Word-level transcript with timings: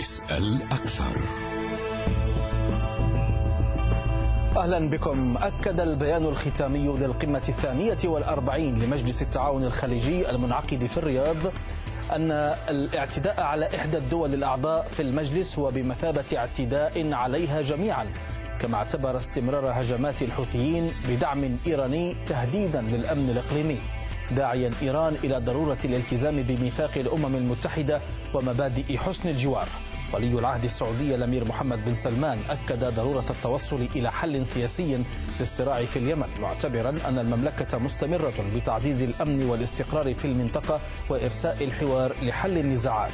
اسأل 0.00 0.62
أكثر. 0.72 1.20
أهلا 4.56 4.90
بكم. 4.90 5.36
أكد 5.36 5.80
البيان 5.80 6.24
الختامي 6.24 6.88
للقمة 6.88 7.42
الثانية 7.48 7.98
والأربعين 8.04 8.82
لمجلس 8.82 9.22
التعاون 9.22 9.64
الخليجي 9.64 10.30
المنعقد 10.30 10.86
في 10.86 10.96
الرياض 10.96 11.36
أن 12.12 12.30
الاعتداء 12.68 13.40
على 13.40 13.68
إحدى 13.76 13.98
الدول 13.98 14.34
الأعضاء 14.34 14.88
في 14.88 15.02
المجلس 15.02 15.58
هو 15.58 15.70
بمثابة 15.70 16.24
اعتداء 16.36 17.12
عليها 17.12 17.62
جميعا 17.62 18.06
كما 18.60 18.76
اعتبر 18.76 19.16
استمرار 19.16 19.72
هجمات 19.80 20.22
الحوثيين 20.22 20.92
بدعم 21.08 21.58
إيراني 21.66 22.16
تهديدا 22.26 22.80
للأمن 22.80 23.30
الإقليمي 23.30 23.78
داعيا 24.36 24.70
إيران 24.82 25.16
إلى 25.24 25.38
ضرورة 25.38 25.78
الالتزام 25.84 26.42
بميثاق 26.42 26.90
الأمم 26.96 27.36
المتحدة 27.36 28.00
ومبادئ 28.34 28.96
حسن 28.98 29.28
الجوار. 29.28 29.68
ولي 30.12 30.38
العهد 30.38 30.64
السعودي 30.64 31.14
الأمير 31.14 31.48
محمد 31.48 31.84
بن 31.84 31.94
سلمان 31.94 32.38
أكد 32.50 32.84
ضرورة 32.84 33.24
التوصل 33.30 33.88
إلى 33.96 34.12
حل 34.12 34.46
سياسي 34.46 35.04
للصراع 35.40 35.84
في 35.84 35.98
اليمن 35.98 36.26
معتبرا 36.40 36.90
أن 37.08 37.18
المملكة 37.18 37.78
مستمرة 37.78 38.32
بتعزيز 38.56 39.02
الأمن 39.02 39.42
والاستقرار 39.50 40.14
في 40.14 40.24
المنطقة 40.24 40.80
وإرساء 41.08 41.64
الحوار 41.64 42.12
لحل 42.22 42.58
النزاعات. 42.58 43.12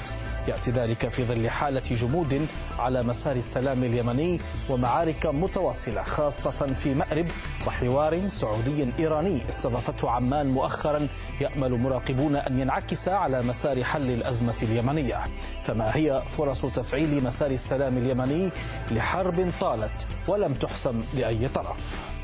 يأتي 0.49 0.71
ذلك 0.71 1.09
في 1.09 1.25
ظل 1.25 1.51
حالة 1.51 1.83
جمود 1.91 2.47
على 2.79 3.03
مسار 3.03 3.37
السلام 3.37 3.85
اليمني 3.85 4.41
ومعارك 4.71 5.27
متواصلة 5.27 6.03
خاصة 6.03 6.51
في 6.51 6.95
مأرب 6.95 7.27
وحوار 7.67 8.29
سعودي 8.29 8.93
إيراني. 8.99 9.49
استضافته 9.49 10.11
عمان 10.11 10.47
مؤخرا 10.47 11.09
يأمل 11.41 11.79
مراقبون 11.79 12.37
أن 12.37 12.59
ينعكس 12.59 13.09
على 13.09 13.43
مسار 13.43 13.85
حل 13.85 14.11
الأزمة 14.11 14.57
اليمنية. 14.63 15.27
فما 15.65 15.97
هي 15.97 16.23
فرص 16.27 16.63
تفعيل 16.67 17.25
مسار 17.25 17.51
السلام 17.51 17.97
اليمني 17.97 18.51
لحرب 18.91 19.51
طالت 19.61 20.07
ولم 20.29 20.55
تحسم 20.55 21.03
لأي 21.15 21.49
طرف؟ 21.49 22.16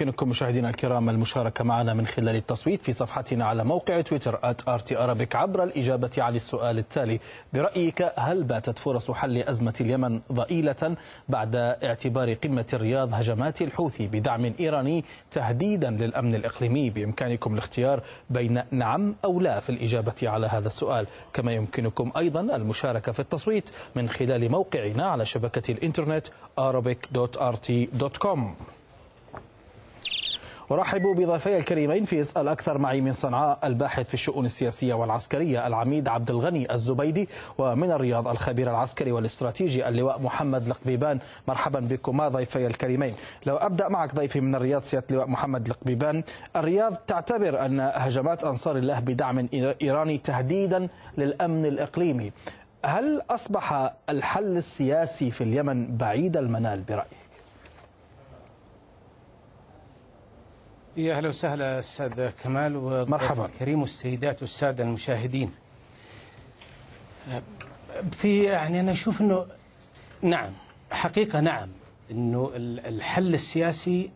ويمكنكم 0.00 0.28
مشاهدينا 0.28 0.68
الكرام 0.70 1.08
المشاركة 1.10 1.64
معنا 1.64 1.94
من 1.94 2.06
خلال 2.06 2.36
التصويت 2.36 2.82
في 2.82 2.92
صفحتنا 2.92 3.44
على 3.44 3.64
موقع 3.64 4.00
تويتر 4.00 4.36
@rtarabic 4.68 5.36
عبر 5.36 5.64
الإجابة 5.64 6.10
على 6.18 6.36
السؤال 6.36 6.78
التالي. 6.78 7.20
برأيك 7.52 8.12
هل 8.16 8.44
باتت 8.44 8.78
فرص 8.78 9.10
حل 9.10 9.36
أزمة 9.38 9.74
اليمن 9.80 10.20
ضئيلة 10.32 10.96
بعد 11.28 11.56
اعتبار 11.56 12.32
قمة 12.32 12.64
الرياض 12.72 13.14
هجمات 13.14 13.62
الحوثي 13.62 14.06
بدعم 14.06 14.52
إيراني 14.60 15.04
تهديدا 15.30 15.90
للأمن 15.90 16.34
الإقليمي؟ 16.34 16.90
بإمكانكم 16.90 17.54
الاختيار 17.54 18.02
بين 18.30 18.62
نعم 18.70 19.14
أو 19.24 19.40
لا 19.40 19.60
في 19.60 19.70
الإجابة 19.70 20.14
على 20.22 20.46
هذا 20.46 20.66
السؤال. 20.66 21.06
كما 21.32 21.52
يمكنكم 21.52 22.12
أيضا 22.16 22.40
المشاركة 22.40 23.12
في 23.12 23.20
التصويت 23.20 23.70
من 23.94 24.08
خلال 24.08 24.50
موقعنا 24.50 25.06
على 25.06 25.26
شبكة 25.26 25.72
الإنترنت 25.72 26.26
arabic.rt.com 26.60 28.38
ارحب 30.72 31.02
بضيفي 31.02 31.58
الكريمين 31.58 32.04
في 32.04 32.20
اسأل 32.20 32.48
أكثر 32.48 32.78
معي 32.78 33.00
من 33.00 33.12
صنعاء 33.12 33.58
الباحث 33.64 34.08
في 34.08 34.14
الشؤون 34.14 34.44
السياسية 34.44 34.94
والعسكرية 34.94 35.66
العميد 35.66 36.08
عبد 36.08 36.30
الغني 36.30 36.74
الزبيدي 36.74 37.28
ومن 37.58 37.90
الرياض 37.90 38.28
الخبير 38.28 38.70
العسكري 38.70 39.12
والاستراتيجي 39.12 39.88
اللواء 39.88 40.22
محمد 40.22 40.66
القبيبان 40.66 41.18
مرحبا 41.48 41.80
بكما 41.80 42.28
ضيفي 42.28 42.66
الكريمين. 42.66 43.14
لو 43.46 43.56
أبدأ 43.56 43.88
معك 43.88 44.14
ضيفي 44.14 44.40
من 44.40 44.54
الرياض 44.54 44.82
سيادة 44.82 45.06
اللواء 45.10 45.26
محمد 45.26 45.66
القبيبان 45.66 46.22
الرياض 46.56 46.94
تعتبر 46.94 47.66
أن 47.66 47.80
هجمات 47.80 48.44
أنصار 48.44 48.76
الله 48.76 49.00
بدعم 49.00 49.48
إيراني 49.82 50.18
تهديدا 50.18 50.88
للأمن 51.18 51.66
الإقليمي. 51.66 52.32
هل 52.84 53.22
أصبح 53.30 53.92
الحل 54.08 54.56
السياسي 54.56 55.30
في 55.30 55.44
اليمن 55.44 55.96
بعيد 55.96 56.36
المنال 56.36 56.80
برأيك؟ 56.80 57.19
يا 61.00 61.16
أهلا 61.16 61.28
وسهلا 61.28 61.78
أستاذ 61.78 62.30
كمال 62.30 62.72
مرحبا. 63.10 63.48
كريم 63.58 63.80
والسيدات 63.80 64.40
والسادة 64.42 64.84
المشاهدين. 64.84 65.52
في 68.12 68.44
يعني 68.44 68.80
أنا 68.80 68.92
أشوف 68.92 69.20
إنه 69.20 69.46
نعم 70.22 70.52
حقيقة 70.90 71.40
نعم 71.40 71.68
إنه 72.10 72.50
الحل 72.54 73.34
السياسي 73.34 74.10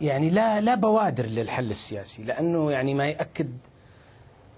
يعني 0.00 0.30
لا 0.30 0.60
لا 0.60 0.74
بوادر 0.74 1.26
للحل 1.26 1.70
السياسي 1.70 2.22
لأنه 2.22 2.72
يعني 2.72 2.94
ما 2.94 3.06
ياكد 3.08 3.52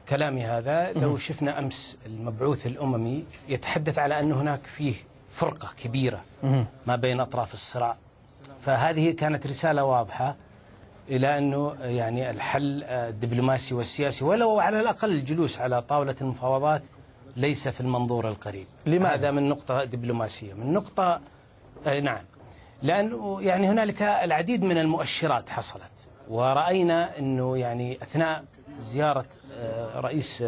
كلامي 0.08 0.44
هذا. 0.44 0.92
لو 0.92 1.16
شفنا 1.16 1.58
أمس 1.58 1.96
المبعوث 2.06 2.66
الأممي 2.66 3.24
يتحدث 3.48 3.98
على 3.98 4.20
انه 4.20 4.40
هناك 4.40 4.64
فيه 4.66 4.94
فرقة 5.28 5.68
كبيرة 5.84 6.20
ما 6.86 6.96
بين 6.96 7.20
أطراف 7.20 7.54
الصراع 7.54 7.96
فهذه 8.60 9.10
كانت 9.10 9.46
رسالة 9.46 9.84
واضحة 9.84 10.36
إلى 11.08 11.38
أنه 11.38 11.76
يعني 11.80 12.30
الحل 12.30 12.82
الدبلوماسي 12.82 13.74
والسياسي 13.74 14.24
ولو 14.24 14.58
على 14.58 14.80
الأقل 14.80 15.10
الجلوس 15.10 15.58
على 15.58 15.82
طاولة 15.82 16.16
المفاوضات 16.20 16.82
ليس 17.36 17.68
في 17.68 17.80
المنظور 17.80 18.28
القريب. 18.28 18.66
لماذا؟ 18.86 19.14
هذا 19.14 19.30
من 19.30 19.48
نقطة 19.48 19.84
دبلوماسية. 19.84 20.54
من 20.54 20.72
نقطة 20.72 21.20
نعم. 22.02 22.24
لأنه 22.82 23.42
يعني 23.42 23.68
هنالك 23.68 24.02
العديد 24.02 24.62
من 24.64 24.78
المؤشرات 24.78 25.48
حصلت 25.48 25.82
ورأينا 26.28 27.18
أنه 27.18 27.58
يعني 27.58 27.98
أثناء 28.02 28.44
زيارة 28.80 29.24
رئيس 29.96 30.44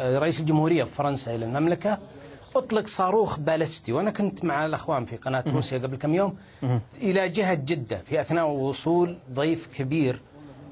رئيس 0.00 0.40
الجمهورية 0.40 0.84
في 0.84 0.90
فرنسا 0.94 1.34
إلى 1.34 1.44
المملكة 1.44 1.98
أطلق 2.58 2.86
صاروخ 2.86 3.38
بالستي. 3.38 3.92
وأنا 3.92 4.10
كنت 4.10 4.44
مع 4.44 4.64
الأخوان 4.66 5.04
في 5.04 5.16
قناة 5.16 5.44
روسيا 5.54 5.78
قبل 5.78 5.96
كم 5.96 6.14
يوم. 6.14 6.36
إلى 7.02 7.28
جهة 7.28 7.54
جدة 7.54 7.98
في 7.98 8.20
أثناء 8.20 8.46
وصول 8.46 9.18
ضيف 9.32 9.68
كبير 9.78 10.20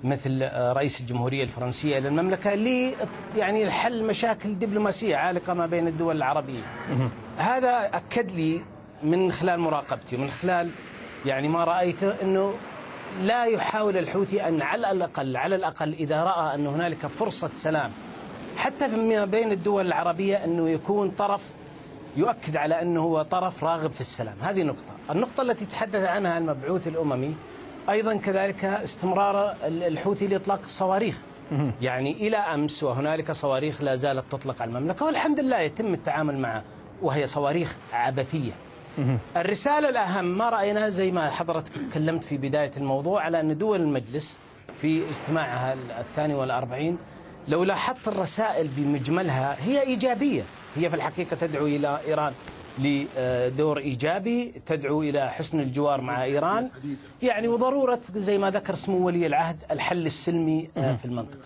مثل 0.04 0.48
رئيس 0.54 1.00
الجمهورية 1.00 1.42
الفرنسية 1.42 1.98
إلى 1.98 2.08
المملكة 2.08 2.54
ل 2.54 2.94
يعني 3.36 3.64
الحل 3.64 4.06
مشاكل 4.06 4.58
دبلوماسية 4.58 5.16
عالقة 5.16 5.54
ما 5.54 5.66
بين 5.66 5.88
الدول 5.88 6.16
العربية. 6.16 6.62
هذا 7.36 7.90
أكد 7.94 8.30
لي 8.30 8.60
من 9.02 9.32
خلال 9.32 9.60
مراقبتي 9.60 10.16
ومن 10.16 10.30
خلال 10.30 10.70
يعني 11.26 11.48
ما 11.48 11.64
رايته 11.64 12.22
إنه 12.22 12.54
لا 13.22 13.44
يحاول 13.44 13.96
الحوثي 13.96 14.48
أن 14.48 14.62
على 14.62 14.90
الأقل 14.90 15.36
على 15.36 15.56
الأقل 15.56 15.92
إذا 15.92 16.22
رأى 16.24 16.54
أن 16.54 16.66
هنالك 16.66 17.06
فرصة 17.06 17.50
سلام 17.54 17.92
حتى 18.56 18.88
فيما 18.88 19.24
بين 19.24 19.52
الدول 19.52 19.86
العربية 19.86 20.44
إنه 20.44 20.70
يكون 20.70 21.10
طرف 21.10 21.42
يؤكد 22.16 22.56
على 22.56 22.82
أنه 22.82 23.00
هو 23.00 23.22
طرف 23.22 23.64
راغب 23.64 23.92
في 23.92 24.00
السلام. 24.00 24.34
هذه 24.40 24.62
نقطة. 24.62 24.94
النقطة 25.10 25.42
التي 25.42 25.66
تحدث 25.66 26.04
عنها 26.04 26.38
المبعوث 26.38 26.88
الأممي 26.88 27.34
أيضا 27.90 28.16
كذلك 28.16 28.64
استمرار 28.64 29.56
الحوثي 29.64 30.26
لإطلاق 30.26 30.60
الصواريخ. 30.64 31.18
يعني 31.82 32.12
إلى 32.12 32.36
أمس 32.36 32.82
وهنالك 32.82 33.32
صواريخ 33.32 33.82
لا 33.82 33.96
زالت 33.96 34.24
تطلق 34.32 34.62
على 34.62 34.68
المملكة 34.68 35.06
والحمد 35.06 35.40
لله 35.40 35.58
يتم 35.58 35.94
التعامل 35.94 36.38
معها 36.38 36.64
وهي 37.02 37.26
صواريخ 37.26 37.76
عبثية. 37.92 38.52
الرسالة 39.36 39.88
الأهم 39.88 40.24
ما 40.38 40.50
رأينا 40.50 40.88
زي 40.90 41.10
ما 41.10 41.30
حضرتك 41.30 41.72
تكلمت 41.72 42.24
في 42.24 42.36
بداية 42.36 42.70
الموضوع 42.76 43.22
على 43.22 43.40
أن 43.40 43.58
دول 43.58 43.80
المجلس 43.80 44.38
في 44.80 45.02
اجتماعها 45.10 45.72
الثاني 46.00 46.34
والأربعين 46.34 46.98
لو 47.48 47.64
لاحظت 47.64 48.08
الرسائل 48.08 48.68
بمجملها 48.68 49.56
هي 49.60 49.82
إيجابية. 49.82 50.42
هي 50.76 50.90
في 50.90 50.96
الحقيقة 50.96 51.36
تدعو 51.36 51.66
إلى 51.66 52.00
إيران 52.06 52.32
لدور 52.78 53.78
إيجابي 53.78 54.62
تدعو 54.66 55.02
إلى 55.02 55.30
حسن 55.30 55.60
الجوار 55.60 56.00
مع 56.00 56.24
إيران. 56.24 56.70
يعني 57.22 57.48
وضرورة 57.48 58.00
زي 58.14 58.38
ما 58.38 58.50
ذكر 58.50 58.74
سمو 58.74 59.06
ولي 59.06 59.26
العهد 59.26 59.56
الحل 59.70 60.06
السلمي 60.06 60.70
في 60.74 61.04
المنطقة. 61.04 61.38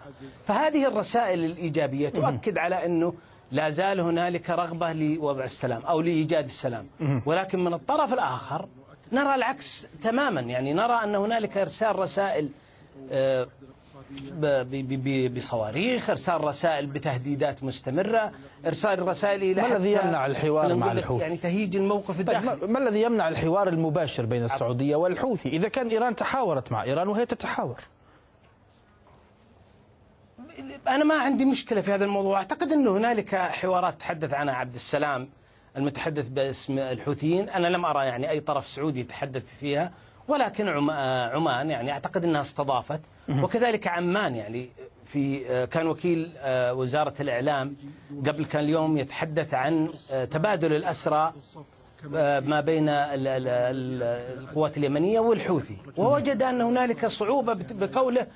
فهذه 0.46 0.86
الرسائل 0.86 1.44
الإيجابية 1.44 2.08
تؤكد 2.08 2.58
على 2.58 2.86
أنه 2.86 3.14
لا 3.52 3.70
زال 3.70 4.00
هنالك 4.00 4.50
رغبة 4.50 4.92
لوضع 4.92 5.44
السلام 5.44 5.82
أو 5.82 6.00
لإيجاد 6.00 6.44
السلام. 6.44 6.86
ولكن 7.26 7.64
من 7.64 7.74
الطرف 7.74 8.12
الآخر 8.12 8.68
نرى 9.12 9.34
العكس 9.34 9.86
تماما. 10.02 10.40
يعني 10.40 10.72
نرى 10.72 10.92
أن 11.04 11.14
هنالك 11.14 11.56
إرسال 11.56 11.98
رسائل 11.98 12.48
بصواريخ 15.28 16.10
إرسال 16.10 16.44
رسائل 16.44 16.86
بتهديدات 16.86 17.64
مستمرة 17.64 18.32
إرسال 18.66 19.08
رسائل 19.08 19.42
إلى 19.42 19.62
ما 19.62 19.76
الذي 19.76 19.92
يمنع 19.92 20.26
الحوار 20.26 20.74
مع 20.74 20.92
الحوثي؟ 20.92 21.22
يعني 21.22 21.36
تهيج 21.36 21.76
الموقف 21.76 22.20
الداخلي. 22.20 22.50
طيب 22.50 22.70
ما 22.70 22.78
الذي 22.78 23.02
يمنع 23.02 23.28
الحوار 23.28 23.68
المباشر 23.68 24.24
بين 24.24 24.44
السعودية 24.44 24.96
والحوثي؟ 24.96 25.48
إذا 25.48 25.68
كان 25.68 25.88
إيران 25.88 26.16
تحاورت 26.16 26.72
مع 26.72 26.82
إيران 26.82 27.08
وهي 27.08 27.26
تتحاور. 27.26 27.80
أنا 30.88 31.04
ما 31.04 31.14
عندي 31.14 31.44
مشكلة 31.44 31.80
في 31.80 31.92
هذا 31.92 32.04
الموضوع. 32.04 32.38
أعتقد 32.38 32.72
انه 32.72 32.96
هنالك 32.96 33.34
حوارات 33.34 34.00
تحدث 34.00 34.34
عنها 34.34 34.54
عبد 34.54 34.74
السلام 34.74 35.28
المتحدث 35.76 36.28
باسم 36.28 36.78
الحوثيين. 36.78 37.48
أنا 37.48 37.66
لم 37.66 37.84
أرى 37.84 38.06
يعني 38.06 38.30
أي 38.30 38.40
طرف 38.40 38.68
سعودي 38.68 39.00
يتحدث 39.00 39.44
فيها. 39.60 39.92
ولكن 40.28 40.68
عمان 40.68 41.70
يعني 41.70 41.92
أعتقد 41.92 42.24
إنها 42.24 42.40
استضافت. 42.40 43.00
وكذلك 43.28 43.88
عمان 43.88 44.36
يعني 44.36 44.68
في 45.04 45.38
كان 45.66 45.86
وكيل 45.86 46.32
وزارة 46.46 47.14
الإعلام 47.20 47.76
قبل 48.26 48.44
كان 48.44 48.64
اليوم 48.64 48.98
يتحدث 48.98 49.54
عن 49.54 49.88
تبادل 50.30 50.72
الأسرى 50.72 51.32
ما 52.40 52.60
بين 52.60 52.88
القوات 52.88 54.78
اليمنية 54.78 55.20
والحوثي. 55.20 55.76
ووجد 55.96 56.42
أن 56.42 56.60
هنالك 56.60 57.06
صعوبة 57.06 57.58
بقوله 57.70 58.26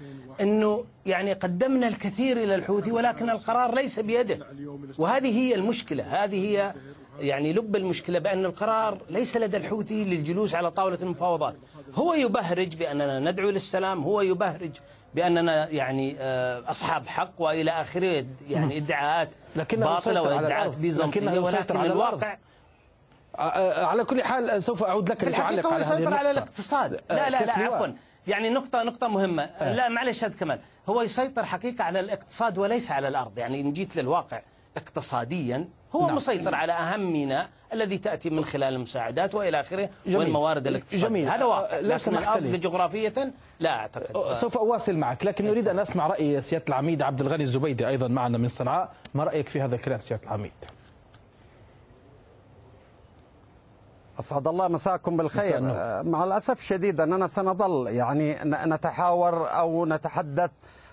إنه 0.40 0.84
يعني 1.06 1.32
قدمنا 1.32 1.88
الكثير 1.88 2.36
إلى 2.36 2.54
الحوثي 2.54 2.92
ولكن 2.92 3.30
القرار 3.30 3.74
ليس 3.74 4.00
بيده. 4.00 4.38
وهذه 4.98 5.38
هي 5.38 5.54
المشكلة. 5.54 6.24
هذه 6.24 6.48
هي 6.48 6.74
يعني 7.20 7.52
لب 7.52 7.76
المشكلة 7.76 8.18
بأن 8.18 8.44
القرار 8.44 8.98
ليس 9.10 9.36
لدى 9.36 9.56
الحوثي 9.56 10.04
للجلوس 10.04 10.54
على 10.54 10.70
طاولة 10.70 10.98
المفاوضات. 11.02 11.56
هو 11.94 12.14
يبهرج 12.14 12.76
بأننا 12.76 13.18
ندعو 13.18 13.50
للسلام 13.50 14.02
هو 14.02 14.20
يبهرج 14.20 14.70
بأننا 15.14 15.68
يعني 15.68 16.16
أصحاب 16.70 17.06
حق 17.06 17.32
وإلى 17.38 17.70
آخره 17.70 18.24
يعني 18.48 18.76
ادعاءات 18.76 19.30
باطلة 19.56 20.22
وإدعاءات 20.22 20.76
بيزنطية 20.76 21.38
ولكن 21.38 21.76
على 21.76 21.92
الواقع 21.92 22.38
على 23.84 24.04
كل 24.04 24.22
حال 24.22 24.62
سوف 24.62 24.82
أعود 24.82 25.10
لك 25.10 25.24
لتعلق 25.24 25.72
على 25.72 25.84
هذه 25.84 25.98
النقطة 25.98 26.16
على 26.16 26.30
الاقتصاد. 26.30 26.92
لا 26.92 27.30
لا 27.30 27.44
لا 27.44 27.58
عفوا. 27.58 27.86
يعني 28.26 28.50
نقطة 28.50 28.82
نقطة 28.82 29.08
مهمة. 29.08 29.50
لا 29.60 29.88
معلش 29.88 30.24
هذا 30.24 30.34
كمال 30.34 30.60
هو 30.88 31.02
يسيطر 31.02 31.44
حقيقة 31.44 31.84
على 31.84 32.00
الاقتصاد 32.00 32.58
وليس 32.58 32.90
على 32.90 33.08
الأرض. 33.08 33.38
يعني 33.38 33.60
إن 33.60 33.72
جيت 33.72 33.96
للواقع 33.96 34.42
اقتصاديا 34.76 35.68
هو 35.92 36.06
نعم. 36.06 36.16
مسيطر 36.16 36.54
على 36.54 36.72
أهم 36.72 37.12
ميناء 37.12 37.48
الذي 37.72 37.98
تأتي 37.98 38.30
من 38.30 38.44
خلال 38.44 38.74
المساعدات 38.74 39.34
وإلى 39.34 39.60
آخره 39.60 39.90
والموارد 40.06 40.66
الاقتصادية 40.66 41.06
جميل. 41.06 41.28
هذا 41.28 41.44
واقع. 41.44 41.78
لكن 41.78 42.16
الأرض 42.16 42.42
جغرافية 42.42 43.32
لا 43.60 43.70
أعتقد. 43.70 44.32
سوف 44.32 44.58
أواصل 44.58 44.96
معك 44.96 45.26
لكن 45.26 45.44
نريد 45.46 45.68
أن 45.68 45.78
أسمع 45.78 46.06
رأي 46.06 46.40
سيادة 46.40 46.64
العميد 46.68 47.02
عبد 47.02 47.20
الغني 47.20 47.44
الزبيدي 47.44 47.88
أيضا 47.88 48.08
معنا 48.08 48.38
من 48.38 48.48
صنعاء. 48.48 48.92
ما 49.14 49.24
رأيك 49.24 49.48
في 49.48 49.60
هذا 49.60 49.74
الكلام 49.74 50.00
سيادة 50.00 50.22
العميد؟ 50.24 50.52
أسعد 54.20 54.48
الله 54.48 54.68
مساكم 54.68 55.16
بالخير. 55.16 55.60
مع 56.02 56.24
الأسف 56.24 56.60
الشديد 56.60 57.00
أننا 57.00 57.26
سنظل 57.26 57.88
يعني 57.88 58.36
نتحاور 58.44 59.50
أو 59.50 59.86
نتحدث 59.86 60.50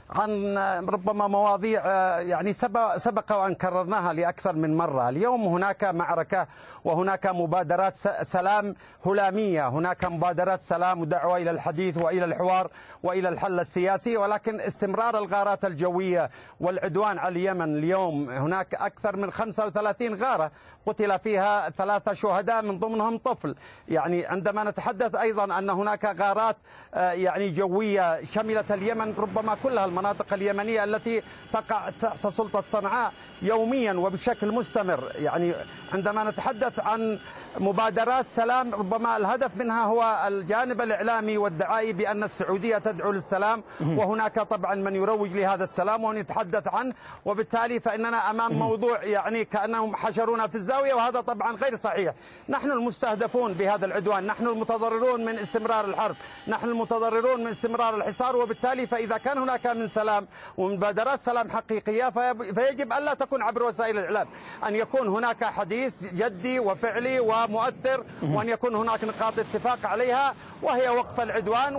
عن 0.10 0.58
ربما 0.90 1.28
مواضيع 1.28 1.86
يعني 2.20 2.54
سبق 2.98 3.32
وان 3.32 3.56
كررناها 3.56 4.14
لأكثر 4.14 4.56
من 4.56 4.78
مرة، 4.78 5.10
اليوم 5.10 5.44
هناك 5.44 5.84
معركة 5.84 6.48
وهناك 6.84 7.28
مبادرات 7.28 7.94
سلام 8.22 8.76
هلامية، 9.06 9.68
هناك 9.68 10.06
مبادرات 10.06 10.60
سلام 10.60 11.02
ودعوة 11.02 11.38
إلى 11.38 11.52
الحديث 11.52 11.98
وإلى 11.98 12.26
الحوار 12.26 12.72
وإلى 13.04 13.30
الحل 13.30 13.60
السياسي، 13.60 14.18
ولكن 14.18 14.60
استمرار 14.60 15.18
الغارات 15.18 15.66
الجوية 15.66 16.30
والعدوان 16.60 17.18
على 17.18 17.32
اليمن 17.32 17.78
اليوم. 17.78 18.30
هناك 18.30 18.76
أكثر 18.76 19.18
من 19.18 19.32
35 19.32 20.16
غارة 20.16 20.52
قتل 20.86 21.20
فيها 21.20 21.70
ثلاثة 21.70 22.14
شهداء 22.14 22.62
من 22.62 22.80
ضمنهم 22.80 23.18
طفل، 23.18 23.56
يعني 23.88 24.26
عندما 24.26 24.64
نتحدث 24.64 25.16
أيضا 25.16 25.60
أن 25.60 25.70
هناك 25.70 26.06
غارات 26.06 26.58
يعني 26.94 27.50
جوية 27.50 28.26
شملت 28.26 28.72
اليمن 28.72 29.14
ربما 29.14 29.56
كلها 29.64 29.86
المناطق 30.00 30.34
اليمنية 30.34 30.84
التي 30.84 31.24
تقع 31.54 31.90
تحت 31.90 32.28
سلطة 32.28 32.63
صنعاء 32.68 33.13
يوميا 33.42 33.94
وبشكل 33.94 34.51
مستمر. 34.51 35.12
يعني 35.16 35.54
عندما 35.94 36.24
نتحدث 36.24 36.80
عن 36.80 37.19
مبادرات 37.57 38.28
سلام 38.28 38.75
ربما 38.75 39.18
الهدف 39.18 39.57
منها 39.57 39.84
هو 39.86 40.24
الجانب 40.28 40.81
الإعلامي 40.81 41.38
والدعائي 41.38 41.94
بأن 41.94 42.24
السعودية 42.24 42.78
تدعو 42.78 43.12
للسلام. 43.12 43.63
وهناك 43.81 44.40
طبعا 44.40 44.75
من 44.75 44.96
يروج 44.96 45.30
لهذا 45.30 45.63
السلام 45.63 46.04
ونتحدث 46.04 46.68
عنه. 46.68 46.94
وبالتالي 47.25 47.80
فإننا 47.80 48.30
أمام 48.30 48.54
موضوع 48.54 49.04
يعني 49.04 49.46
كأنهم 49.46 49.96
حشرونا 49.96 50.48
في 50.48 50.56
الزاوية 50.56 50.94
وهذا 50.94 51.22
طبعا 51.22 51.56
غير 51.56 51.75
صحيح. 51.75 52.13
نحن 52.50 52.72
المستهدفون 52.72 53.54
بهذا 53.54 53.86
العدوان. 53.86 54.28
نحن 54.28 54.48
المتضررون 54.48 55.25
من 55.25 55.40
استمرار 55.40 55.86
الحرب. 55.86 56.15
نحن 56.48 56.70
المتضررون 56.70 57.44
من 57.44 57.48
استمرار 57.48 57.96
الحصار. 57.96 58.36
وبالتالي 58.36 58.88
فإذا 58.88 59.18
كان 59.18 59.38
هناك 59.38 59.68
من 59.68 59.88
سلام 59.89 60.27
ومبادرات 60.58 61.19
سلام 61.19 61.50
حقيقية 61.50 62.10
فيجب 62.55 62.93
ألا 62.93 63.13
تكون 63.13 63.41
عبر 63.41 63.63
وسائل 63.63 63.98
الإعلام. 63.98 64.27
أن 64.67 64.75
يكون 64.75 65.08
هناك 65.08 65.43
حديث 65.43 65.93
جدي 66.13 66.60
وفعلي 66.60 67.19
ومؤثر 67.19 68.03
وأن 68.24 68.50
يكون 68.50 68.75
هناك 68.75 69.03
نقاط 69.03 69.39
اتفاق 69.39 69.79
عليها 69.84 70.34
وهي 70.62 70.89
وقف 70.89 71.19
العدوان 71.22 71.75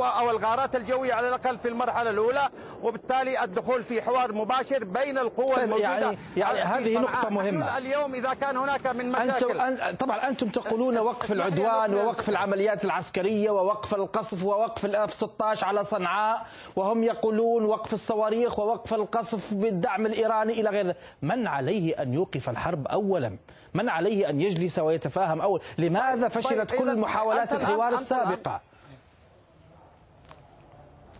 أو 0.00 0.30
الغارات 0.30 0.76
الجوية 0.76 1.14
على 1.14 1.28
الأقل 1.28 1.58
في 1.58 1.68
المرحلة 1.68 2.10
الأولى 2.10 2.48
وبالتالي 2.82 3.44
الدخول 3.44 3.84
في 3.84 4.02
حوار 4.02 4.32
مباشر 4.32 4.84
بين 4.84 5.18
القوى 5.18 5.54
طيب 5.54 5.64
الموجودة. 5.64 5.88
يعني, 5.88 6.18
يعني 6.36 6.58
هذه 6.58 6.98
نقطة 6.98 7.30
مهمة. 7.30 7.78
اليوم 7.78 8.14
إذا 8.14 8.34
كان 8.34 8.56
هناك 8.56 8.86
من 8.86 9.12
مشاكل. 9.12 9.60
أنتم 9.60 9.96
طبعا 9.96 10.28
أنتم 10.28 10.48
تقولون 10.48 10.98
وقف 10.98 11.32
العدوان 11.32 11.94
ووقف 11.94 12.28
العمليات 12.28 12.84
العسكرية 12.84 13.50
ووقف 13.50 13.94
القصف 13.94 14.44
ووقف 14.44 14.84
الأف 14.84 15.12
16 15.12 15.66
على 15.66 15.84
صنعاء 15.84 16.46
وهم 16.76 17.02
يقولون 17.04 17.49
وقف 17.50 17.92
الصواريخ 17.94 18.58
ووقف 18.58 18.94
القصف 18.94 19.54
بالدعم 19.54 20.06
الإيراني 20.06 20.52
إلى 20.52 20.70
غير 20.70 20.86
ذلك. 20.86 20.96
من 21.22 21.46
عليه 21.46 22.02
أن 22.02 22.14
يوقف 22.14 22.48
الحرب 22.50 22.86
أولا؟ 22.86 23.36
من 23.74 23.88
عليه 23.88 24.30
أن 24.30 24.40
يجلس 24.40 24.78
ويتفاهم 24.78 25.40
أول؟ 25.40 25.60
لماذا 25.78 26.28
فشلت 26.28 26.74
كل 26.74 26.96
محاولات 26.98 27.52
الحوار 27.52 27.94
السابقة؟ 27.94 28.60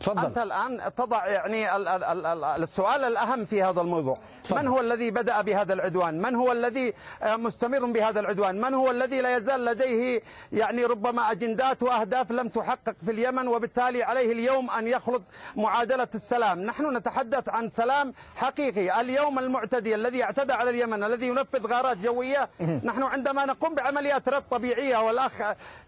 تفضل. 0.00 0.26
أنت 0.26 0.38
الآن 0.38 0.94
تضع 0.96 1.26
يعني 1.26 1.76
ال 1.76 1.88
ال 1.88 2.26
ال 2.26 2.44
السؤال 2.44 3.04
الأهم 3.04 3.44
في 3.44 3.62
هذا 3.62 3.80
الموضوع. 3.80 4.18
تفضل. 4.44 4.60
من 4.60 4.68
هو 4.68 4.80
الذي 4.80 5.10
بدأ 5.10 5.40
بهذا 5.40 5.72
العدوان؟ 5.72 6.22
من 6.22 6.34
هو 6.34 6.52
الذي 6.52 6.94
مستمر 7.24 7.84
بهذا 7.84 8.20
العدوان؟ 8.20 8.60
من 8.60 8.74
هو 8.74 8.90
الذي 8.90 9.20
لا 9.20 9.36
يزال 9.36 9.64
لديه 9.64 10.22
يعني 10.52 10.84
ربما 10.84 11.30
أجندات 11.30 11.82
وأهداف 11.82 12.30
لم 12.30 12.48
تحقق 12.48 12.94
في 13.04 13.10
اليمن 13.10 13.48
وبالتالي 13.48 14.02
عليه 14.02 14.32
اليوم 14.32 14.70
أن 14.70 14.86
يخلط 14.86 15.22
معادلة 15.56 16.08
السلام؟ 16.14 16.60
نحن 16.60 16.96
نتحدث 16.96 17.48
عن 17.48 17.70
سلام 17.70 18.14
حقيقي. 18.36 19.00
اليوم 19.00 19.38
المعتدي 19.38 19.94
الذي 19.94 20.22
اعتدى 20.24 20.52
على 20.52 20.70
اليمن 20.70 21.04
الذي 21.04 21.26
ينفذ 21.26 21.66
غارات 21.66 21.96
جوية 21.96 22.48
نحن 22.84 23.02
عندما 23.02 23.44
نقوم 23.46 23.74
بعمليات 23.74 24.28
رد 24.28 24.42
طبيعية 24.50 24.96
والأخ 24.96 25.32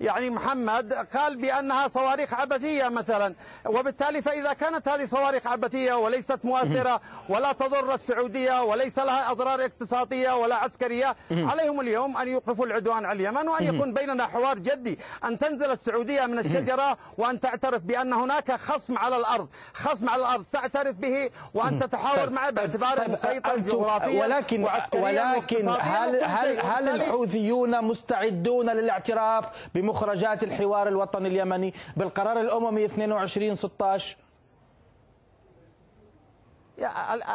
يعني 0.01 0.31
محمد 0.31 0.93
قال 0.93 1.37
بأنها 1.37 1.89
صواريخ 1.89 2.35
عبثية 2.35 2.89
مثلا 2.89 3.35
وبالتالي 3.67 4.02
وبالتالي 4.03 4.23
فإذا 4.23 4.53
كانت 4.53 4.89
هذه 4.89 5.05
صواريخ 5.05 5.47
عبثية 5.47 5.93
وليست 5.95 6.39
مؤثرة 6.45 7.01
ولا 7.29 7.53
تضر 7.53 7.95
السعودية 7.95 8.63
وليس 8.63 8.99
لها 8.99 9.31
أضرار 9.31 9.65
اقتصادية 9.65 10.37
ولا 10.37 10.57
عسكرية 10.57 11.17
عليهم 11.31 11.81
اليوم 11.81 12.17
أن 12.17 12.29
يوقفوا 12.29 12.67
العدوان 12.67 13.05
على 13.05 13.17
اليمن 13.29 13.49
وأن 13.49 13.65
يكون 13.75 13.95
بيننا 13.95 14.27
حوار 14.27 14.59
جدي. 14.59 14.99
أن 15.25 15.39
تنزل 15.39 15.71
السعودية 15.71 16.27
من 16.27 16.39
الشجرة 16.39 16.99
وأن 17.19 17.41
تعترف 17.41 17.83
بأن 17.83 18.13
هناك 18.13 18.53
خصم 18.53 18.99
على 18.99 19.17
الأرض. 19.17 19.49
خصم 19.75 20.09
على 20.09 20.23
الأرض 20.23 20.45
تعترف 20.53 20.97
به 20.97 21.31
وأن 21.55 21.79
تتحاور 21.79 22.31
معه 22.31 22.51
باعتباره 22.51 22.95
طيب. 23.01 23.11
مسيطر 23.11 23.59
جغرافيا 23.59 24.23
ولكن 24.25 24.65
ولكن 24.95 25.69
هل 25.69 26.25
هل. 26.25 26.61
هل 26.61 26.89
الحوثيون 26.89 27.85
مستعدون 27.85 28.71
للاعتراف 28.71 29.45
بمخرجات 29.75 30.43
الحوار 30.43 30.89
الوطني 30.89 31.29
اليمني؟ 31.29 31.75
بالقرار 31.97 32.41
الأممي 32.41 32.85
22 32.85 33.55
16 33.55 33.92
bilaash 33.93 34.17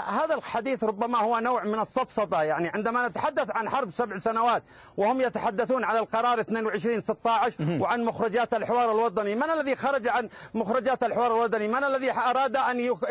هذا 0.08 0.36
الحديث 0.36 0.84
ربما 0.84 1.18
هو 1.18 1.40
نوع 1.40 1.64
من 1.64 1.80
السفسطة 1.80 2.44
يعني 2.44 2.68
عندما 2.68 3.08
نتحدث 3.08 3.52
عن 3.56 3.70
حرب 3.70 3.90
سبع 3.90 4.18
سنوات 4.18 4.64
وهم 4.98 5.22
يتحدثون 5.22 5.84
عن 5.84 5.98
القرار 5.98 6.40
22 6.40 7.02
16 7.02 7.56
وعن 7.82 8.04
مخرجات 8.06 8.54
الحوار 8.54 8.92
الوطني 8.92 9.36
من 9.36 9.44
الذي 9.44 9.76
خرج 9.76 10.08
عن 10.08 10.30
مخرجات 10.54 11.04
الحوار 11.04 11.28
الوطني؟ 11.36 11.68
من 11.68 11.84
الذي 11.84 12.12
أراد 12.12 12.56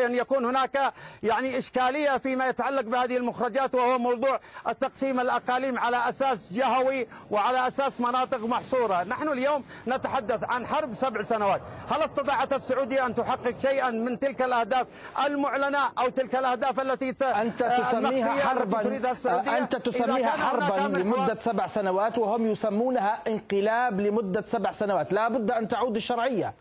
أن 0.05 0.15
يكون 0.15 0.45
هناك 0.45 0.93
يعني 1.23 1.57
إشكالية 1.57 2.17
فيما 2.17 2.47
يتعلق 2.47 2.81
بهذه 2.81 3.17
المخرجات 3.17 3.75
وهو 3.75 3.97
موضوع 3.97 4.39
التقسيم 4.67 5.19
الأقاليم 5.19 5.79
على 5.79 6.09
أساس 6.09 6.53
جهوي 6.53 7.07
وعلى 7.31 7.67
أساس 7.67 8.01
مناطق 8.01 8.45
محصورة؟ 8.45 9.03
نحن 9.03 9.27
اليوم 9.27 9.63
نتحدث 9.87 10.43
عن 10.43 10.67
حرب 10.67 10.93
سبع 10.93 11.21
سنوات 11.21 11.61
هل 11.89 12.01
استطاعت 12.01 12.53
السعودية 12.53 13.05
أن 13.05 13.15
تحقق 13.15 13.59
شيئا 13.59 13.91
من 13.91 14.19
تلك 14.19 14.41
الأهداف 14.41 14.87
المعلنة 15.25 15.79
أو 15.99 16.09
تلك 16.17 16.35
الأهداف 16.35 16.79
التي 16.79 17.09
آه، 17.09 17.43
تسميها 17.49 17.93
المخفية 17.93 18.31
التي 18.31 18.47
حربا. 18.47 18.79
إذا 18.81 19.63
تسميها 19.63 20.29
حربا 20.29 20.97
لمدة 20.99 21.37
سبع 21.39 21.67
سنوات 21.67 22.17
وهم 22.17 22.45
يسمونها 22.45 23.19
انقلاب 23.27 24.01
لمدة 24.01 24.43
سبع 24.47 24.71
سنوات. 24.71 25.13
لا 25.13 25.27
بد 25.27 25.51
أن 25.51 25.67
تعود 25.67 25.95
الشرعية. 25.95 26.53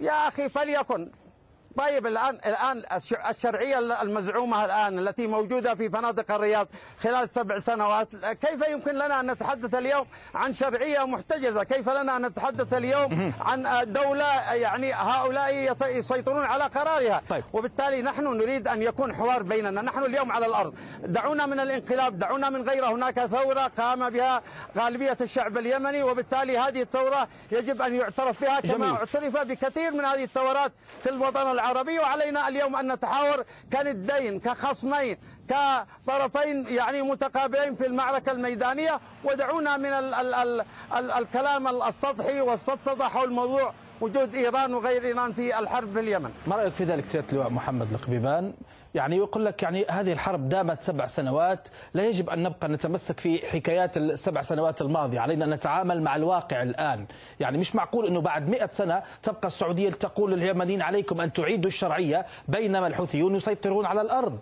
يا 0.00 0.28
أخي 0.28 0.48
فليكن. 0.48 1.10
طيب 1.76 2.06
الآن 2.06 2.38
الآن 2.46 2.82
الش- 2.96 3.14
الشرعية 3.30 3.78
المزعومة 4.02 4.64
الآن 4.64 4.98
التي 4.98 5.26
موجودة 5.26 5.74
في 5.74 5.90
فنادق 5.90 6.34
الرياض 6.34 6.68
خلال 7.02 7.30
سبع 7.30 7.58
سنوات 7.58 8.16
كيف 8.16 8.68
يمكن 8.68 8.94
لنا 8.94 9.20
أن 9.20 9.30
نتحدث 9.30 9.74
اليوم 9.74 10.06
عن 10.34 10.52
شرعية 10.52 11.06
محتجزة؟ 11.06 11.64
كيف 11.64 11.88
لنا 11.88 12.16
أن 12.16 12.26
نتحدث 12.26 12.74
اليوم 12.74 13.32
عن 13.40 13.92
دولة 13.92 14.52
يعني 14.52 14.92
هؤلاء 14.92 15.72
يط- 15.74 15.86
يسيطرون 15.86 16.44
على 16.44 16.64
قرارها؟ 16.64 17.22
طيب. 17.28 17.44
وبالتالي 17.52 18.02
نحن 18.02 18.24
نريد 18.26 18.68
أن 18.68 18.82
يكون 18.82 19.14
حوار 19.14 19.42
بيننا. 19.42 19.82
نحن 19.82 20.02
اليوم 20.04 20.32
على 20.32 20.46
الأرض. 20.46 20.74
دعونا 21.04 21.46
من 21.46 21.60
الانقلاب 21.60 22.18
دعونا 22.18 22.50
من 22.50 22.68
غيره 22.68 22.86
هناك 22.86 23.26
ثورة 23.26 23.70
قام 23.78 24.10
بها 24.10 24.42
غالبية 24.78 25.16
الشعب 25.20 25.58
اليمني 25.58 26.02
وبالتالي 26.02 26.58
هذه 26.58 26.82
الثورة 26.82 27.28
يجب 27.52 27.82
أن 27.82 27.94
يعترف 27.94 28.40
بها. 28.40 28.60
كما 28.60 28.72
جميل. 28.72 28.90
اعترف 28.94 29.36
بكثير 29.36 29.90
من 29.90 30.04
هذه 30.04 30.24
الثورات 30.24 30.72
في 31.02 31.10
الوطن 31.10 31.40
العربي. 31.40 31.61
وعلينا 31.98 32.48
اليوم 32.48 32.76
أن 32.76 32.92
نتحاور 32.92 33.44
كندين 33.72 34.40
كخصمين 34.40 35.16
كطرفين 35.48 36.66
يعني 36.68 37.02
متقابلين 37.02 37.74
في 37.76 37.86
المعركة 37.86 38.32
الميدانية. 38.32 39.00
ودعونا 39.24 39.76
من 39.76 39.86
ال 39.86 40.14
ال 40.14 40.34
ال 40.34 40.64
ال 40.96 41.10
الكلام 41.10 41.82
السطحي 41.82 42.40
والسفسطة 42.40 43.08
حول 43.08 43.32
موضوع 43.32 43.74
وجود 44.02 44.34
إيران 44.34 44.74
وغير 44.74 45.02
إيران 45.04 45.32
في 45.32 45.58
الحرب 45.58 45.92
في 45.92 46.00
اليمن. 46.00 46.30
ما 46.46 46.56
رأيك 46.56 46.72
في 46.72 46.84
ذلك 46.84 47.06
سيادة 47.06 47.26
اللواء 47.32 47.48
محمد 47.50 47.92
القبيبان؟ 47.92 48.52
يعني 48.94 49.16
يقول 49.16 49.44
لك 49.44 49.62
يعني 49.62 49.84
هذه 49.90 50.12
الحرب 50.12 50.48
دامت 50.48 50.80
سبع 50.82 51.06
سنوات 51.06 51.68
لا 51.94 52.06
يجب 52.06 52.30
أن 52.30 52.42
نبقى 52.42 52.68
نتمسك 52.68 53.20
في 53.20 53.46
حكايات 53.46 53.96
السبع 53.96 54.42
سنوات 54.42 54.80
الماضية 54.82 55.20
علينا 55.20 55.44
إن 55.44 55.50
نتعامل 55.50 56.02
مع 56.02 56.16
الواقع 56.16 56.62
الآن. 56.62 57.06
يعني 57.40 57.58
مش 57.58 57.74
معقول 57.74 58.06
إنه 58.06 58.20
بعد 58.20 58.48
مئة 58.48 58.68
سنة 58.72 59.02
تبقى 59.22 59.46
السعودية 59.46 59.90
تقول 59.90 60.30
لليمنيين 60.32 60.82
عليكم 60.82 61.20
أن 61.20 61.32
تعيدوا 61.32 61.68
الشرعية 61.68 62.26
بينما 62.48 62.86
الحوثيون 62.86 63.34
يسيطرون 63.34 63.86
على 63.86 64.00
الأرض. 64.02 64.38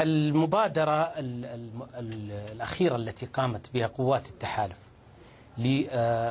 المبادرة 0.00 1.02
ال- 1.02 1.44
الم- 1.44 1.86
ال- 1.98 2.32
الأخيرة 2.52 2.96
التي 2.96 3.26
قامت 3.26 3.70
بها 3.74 3.86
قوات 3.86 4.28
التحالف 4.28 4.76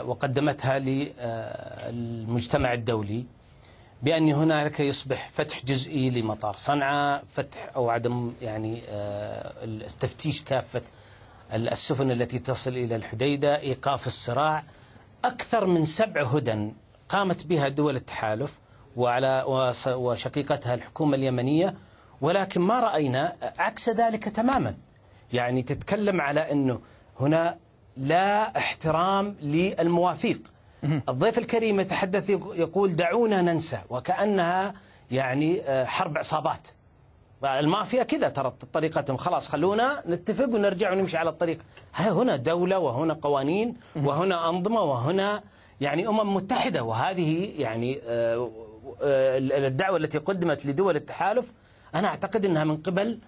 وقدمتها 0.08 0.80
للمجتمع 0.80 2.74
الدولي 2.74 3.26
بأن 4.04 4.30
هنالك 4.34 4.80
يصبح 4.80 5.30
فتح 5.34 5.66
جزئي 5.66 6.10
لمطار 6.10 6.56
صنعاء 6.56 7.24
فتح 7.34 7.70
أو 7.76 7.90
عدم 7.90 8.34
يعني 8.42 8.82
آه، 8.90 9.54
التفتيش 9.64 10.42
كافة 10.42 10.82
السفن 11.54 12.12
التي 12.12 12.40
تصل 12.40 12.72
إلى 12.72 12.96
الحديدة 12.96 13.60
إيقاف 13.60 14.08
الصراع. 14.08 14.64
أكثر 15.26 15.66
من 15.66 15.86
سبع 15.86 16.24
هدن 16.24 16.74
قامت 17.10 17.46
بها 17.46 17.68
دول 17.68 17.96
التحالف 17.96 18.60
وعلى 18.96 19.44
وشقيقتها 19.88 20.74
الحكومة 20.74 21.16
اليمنية. 21.16 21.76
ولكن 22.22 22.62
ما 22.62 22.80
رأينا 22.80 23.36
عكس 23.58 23.90
ذلك 23.90 24.24
تماما. 24.24 24.76
يعني 25.34 25.62
تتكلم 25.64 26.22
على 26.22 26.52
أنه 26.52 26.80
هنا 27.20 27.58
لا 27.98 28.58
احترام 28.58 29.36
للمواثيق. 29.42 30.42
الضيف 31.10 31.38
الكريم 31.38 31.80
يتحدث 31.80 32.30
يق- 32.30 32.54
يقول 32.56 32.96
دعونا 32.96 33.42
ننسى 33.42 33.80
وكأنها 33.90 34.74
يعني 35.12 35.62
آه، 35.62 35.86
حرب 35.86 36.18
عصابات. 36.18 36.68
المافيا 37.44 38.04
كذا 38.04 38.30
ترى 38.30 38.54
طريقتهم. 38.74 39.18
خلاص 39.18 39.50
خلونا 39.50 40.04
نتفق 40.08 40.50
ونرجع 40.50 40.92
ونمشي 40.92 41.18
على 41.18 41.30
الطريق. 41.30 41.60
ها 41.96 42.12
هنا 42.12 42.36
دولة 42.36 42.80
وهنا 42.80 43.14
قوانين 43.14 43.76
وهنا 43.96 44.50
أنظمة 44.50 44.82
وهنا 44.82 45.44
يعني 45.82 46.08
أمم 46.08 46.34
متحدة. 46.36 46.84
وهذه 46.84 47.52
يعني 47.58 48.00
آه، 48.08 48.52
آه، 49.02 49.38
الدعوة 49.68 49.98
التي 49.98 50.18
قدمت 50.18 50.66
لدول 50.66 50.96
التحالف 50.96 51.52
أنا 51.96 52.08
أعتقد 52.08 52.46
أنها 52.46 52.64
من 52.64 52.78
قبل 52.78 53.20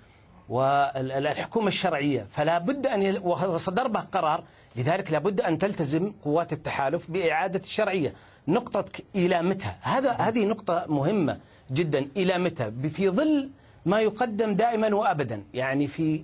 والحكومة 0.50 1.68
الشرعية 1.68 2.28
فلا 2.30 2.58
بد 2.58 2.88
أن 2.88 3.18
وصدر 3.24 3.88
به 3.88 4.00
قرار 4.00 4.44
لذلك 4.76 5.12
لا 5.12 5.20
بد 5.20 5.42
أن 5.42 5.58
تلتزم 5.58 6.14
قوات 6.24 6.54
التحالف 6.54 7.12
بإعادة 7.12 7.60
الشرعية. 7.60 8.14
نقطة 8.48 8.86
إلى 9.16 9.42
متى؟ 9.42 9.72
هذا 9.82 10.12
هذه 10.12 10.46
نقطة 10.46 10.86
مهمة 10.90 11.40
جدا. 11.72 12.08
إلى 12.18 12.38
متى؟ 12.38 12.72
في 12.90 13.10
ظل 13.10 13.50
ما 13.86 14.02
يقدم 14.02 14.56
دائما 14.56 14.96
وأبدا. 14.96 15.44
يعني 15.54 15.88
في 15.88 16.24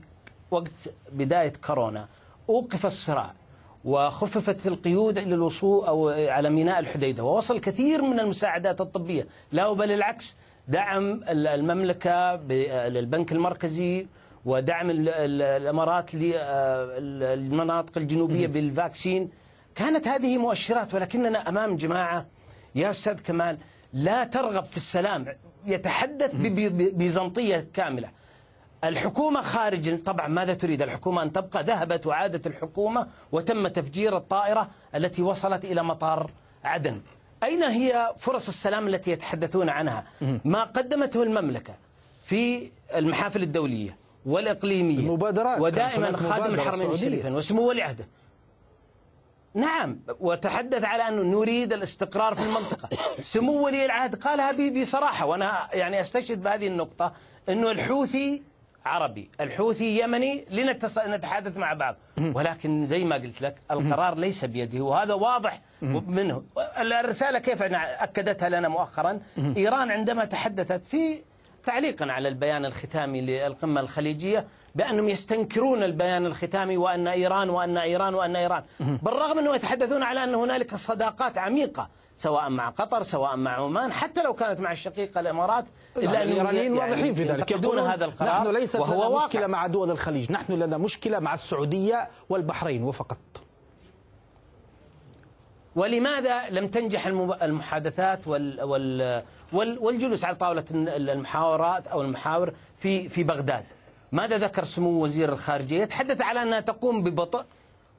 وقت 0.52 0.72
بداية 1.12 1.54
كورونا 1.68 2.08
أوقف 2.50 2.86
الصراع 2.86 3.34
وخففت 3.86 4.68
القيود 4.68 5.20
للوصول 5.20 5.86
أو 5.86 6.10
على 6.10 6.50
ميناء 6.50 6.80
الحديدة 6.80 7.24
ووصل 7.24 7.60
كثير 7.60 8.02
من 8.02 8.20
المساعدات 8.20 8.82
الطبية. 8.82 9.28
لا 9.52 9.74
بل 9.74 9.92
العكس 9.92 10.36
دعم 10.68 11.12
ال- 11.12 11.48
المملكة 11.48 12.36
للبنك 12.90 13.32
المركزي 13.32 14.08
ودعم 14.46 14.90
ال- 14.90 15.10
ال- 15.10 15.42
الإمارات 15.42 16.16
للمناطق 16.16 17.98
الجنوبية 17.98 18.48
بالفاكسين. 18.48 19.30
كانت 19.76 20.08
هذه 20.08 20.38
مؤشرات 20.38 20.94
ولكننا 20.94 21.50
أمام 21.50 21.76
جماعة 21.76 22.26
يا 22.76 22.90
أستاذ 22.90 23.20
كمال 23.22 23.58
لا 23.94 24.24
ترغب 24.24 24.66
في 24.66 24.78
السلام 24.78 25.26
يتحدث 25.66 26.32
ببيزنطيه 26.36 27.68
كاملة. 27.74 28.10
الحكومة 28.84 29.42
خارج 29.42 30.04
طبعا 30.04 30.28
ماذا 30.28 30.54
تريد؟ 30.54 30.82
الحكومة 30.82 31.24
أن 31.24 31.34
تبقى؟ 31.34 31.64
ذهبت 31.64 32.08
وعادت 32.08 32.48
الحكومة 32.48 33.08
وتم 33.32 33.68
تفجير 33.68 34.18
الطائرة 34.18 34.70
التي 34.96 35.22
وصلت 35.22 35.66
إلى 35.66 35.84
مطار 35.84 36.32
عدن. 36.64 37.02
أين 37.44 37.64
هي 37.64 38.14
فرص 38.18 38.48
السلام 38.48 38.88
التي 38.88 39.12
يتحدثون 39.12 39.70
عنها 39.70 40.06
ما 40.46 40.64
قدمته 40.64 41.24
المملكة 41.24 41.74
في 42.26 42.70
المحافل 42.96 43.44
الدولية 43.44 43.98
والإقليمية 44.26 45.00
المبادرات. 45.00 45.62
ودائما 45.62 46.18
خادم 46.18 46.54
الحرمين. 46.54 46.92
الشريفين 46.92 47.36
وسمو 47.36 47.68
ولي 47.68 47.82
عهده 47.82 48.08
نعم 49.54 50.00
وتحدث 50.20 50.84
على 50.84 51.08
أنه 51.08 51.40
نريد 51.40 51.74
الاستقرار 51.74 52.36
في 52.36 52.42
المنطقة 52.42 52.90
سمو 53.34 53.66
ولي 53.66 53.86
العهد 53.86 54.16
قالها 54.16 54.82
بصراحة 54.82 55.26
وأنا 55.26 55.70
يعني 55.74 56.00
أستشهد 56.00 56.44
بهذه 56.44 56.68
النقطة 56.68 57.14
أنه 57.50 57.72
الحوثي 57.72 58.42
عربي 58.86 59.30
الحوثي 59.42 60.04
يمني 60.04 60.46
لنتحدث 60.52 61.58
مع 61.58 61.74
بعض. 61.74 61.96
ولكن 62.18 62.86
زي 62.86 63.04
ما 63.04 63.16
قلت 63.16 63.42
لك 63.42 63.56
القرار 63.72 64.16
ليس 64.16 64.46
بيده. 64.46 64.82
وهذا 64.82 65.14
واضح 65.14 65.62
منه. 65.82 66.44
الرسالة 66.78 67.40
كيف 67.40 67.64
أكدتها 67.64 68.50
لنا 68.50 68.68
مؤخرا؟ 68.68 69.20
إيران 69.58 69.92
عندما 69.92 70.26
تحدثت 70.26 70.86
في 70.86 71.22
تعليقا 71.66 72.12
على 72.12 72.28
البيان 72.28 72.66
الختامي 72.66 73.22
للقمة 73.22 73.82
الخليجية 73.82 74.48
بأنهم 74.76 75.10
يستنكرون 75.10 75.84
البيان 75.84 76.26
الختامي 76.26 76.78
وأن 76.78 77.08
إيران 77.08 77.50
وأن 77.50 77.78
إيران 77.78 78.14
وأن 78.14 78.36
إيران. 78.36 78.64
بالرغم 78.80 79.40
أنه 79.40 79.56
يتحدثون 79.56 80.04
على 80.04 80.24
أن 80.24 80.36
هنالك 80.36 80.76
صداقات 80.76 81.38
عميقة 81.38 81.90
سواء 82.16 82.50
مع 82.50 82.70
قطر 82.70 83.04
سواء 83.04 83.36
مع 83.36 83.52
عمان 83.52 83.92
حتى 83.92 84.24
لو 84.24 84.34
كانت 84.34 84.60
مع 84.60 84.72
الشقيقة 84.72 85.20
الإمارات 85.20 85.66
إلا 85.98 86.14
يعني 86.14 86.24
الإيرانيين 86.24 86.76
يعني 86.76 86.92
واضحين 86.92 87.14
في 87.14 87.24
ذلك. 87.24 87.52
يقولون 87.52 87.80
هذا 87.84 88.06
القرار 88.06 88.52
نحن 88.54 88.82
وهو 88.82 89.10
لنا 89.10 89.26
مشكلة 89.26 89.48
مع 89.48 89.68
دول 89.68 89.92
الخليج. 89.92 90.32
نحن 90.32 90.54
لنا 90.54 90.78
مشكلة 90.78 91.20
مع 91.20 91.34
السعودية 91.34 92.10
والبحرين 92.30 92.84
وفقط. 92.84 93.18
ولماذا 95.76 96.50
لم 96.50 96.68
تنجح 96.68 97.08
المحادثات 97.42 98.28
والجلوس 99.54 100.26
على 100.26 100.36
طاولة 100.36 100.66
المحاورات 100.72 101.88
أو 101.88 102.02
المحاور 102.02 102.54
في 102.78 103.10
في 103.10 103.24
بغداد؟ 103.24 103.64
ماذا 104.12 104.38
ذكر 104.38 104.64
سمو 104.64 105.04
وزير 105.04 105.34
الخارجية؟ 105.34 105.82
يتحدث 105.82 106.22
على 106.22 106.42
أنها 106.42 106.60
تقوم 106.60 107.04
ببطء 107.04 107.46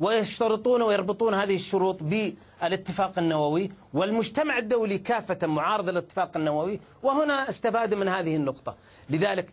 ويشترطون 0.00 0.82
ويربطون 0.82 1.34
هذه 1.34 1.54
الشروط 1.54 2.02
بالاتفاق 2.02 3.18
النووي 3.18 3.70
والمجتمع 3.94 4.58
الدولي 4.58 4.98
كافة 4.98 5.46
معارض 5.46 5.88
الاتفاق 5.88 6.36
النووي 6.36 6.80
وهنا 7.02 7.48
استفاد 7.48 7.94
من 7.94 8.08
هذه 8.08 8.36
النقطة 8.36 8.74
لذلك 9.10 9.50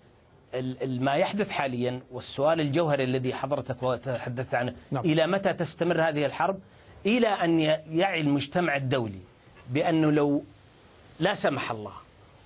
ما 0.84 1.14
يحدث 1.14 1.52
حاليا 1.52 2.00
والسؤال 2.12 2.62
الجوهري 2.62 3.04
الذي 3.04 3.34
حضرتك 3.34 3.84
وتحدثت 3.84 4.54
عنه 4.54 4.76
نعم. 4.92 5.04
إلى 5.06 5.28
متى 5.28 5.54
تستمر 5.54 6.02
هذه 6.02 6.26
الحرب 6.26 6.60
إلى 7.06 7.28
أن 7.28 7.60
يعي 7.90 8.22
المجتمع 8.22 8.76
الدولي 8.76 9.20
بأنه 9.70 10.12
لو 10.12 10.44
لا 11.20 11.34
سمح 11.34 11.72
الله 11.72 11.94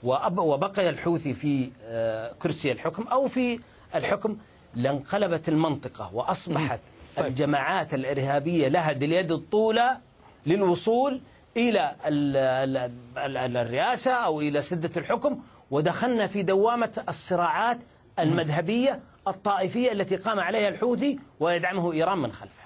وبقي 0.03 0.89
الحوثي 0.89 1.33
في 1.33 1.69
آه، 1.83 2.33
كرسي 2.39 2.71
الحكم 2.71 3.07
أو 3.07 3.27
في 3.27 3.59
الحكم 3.95 4.37
لانقلبت 4.75 5.49
المنطقة 5.49 6.15
وأصبحت 6.15 6.79
طيب. 7.17 7.25
الجماعات 7.27 7.93
الإرهابية 7.93 8.67
لها 8.67 8.91
اليد 8.91 9.31
الطولة 9.31 9.98
للوصول 10.45 11.22
إلى 11.57 11.95
الرئاسة 13.62 14.12
أو 14.12 14.41
إلى 14.41 14.62
سدة 14.62 14.91
الحكم 14.98 15.39
ودخلنا 15.72 16.27
في 16.27 16.43
دوامة 16.43 17.03
الصراعات 17.10 17.77
المذهبية 18.19 19.00
الطائفية 19.27 19.91
التي 19.91 20.15
قام 20.15 20.39
عليها 20.39 20.67
الحوثي 20.67 21.19
ويدعمه 21.39 21.93
إيران 21.93 22.17
من 22.17 22.31
خلفها 22.31 22.64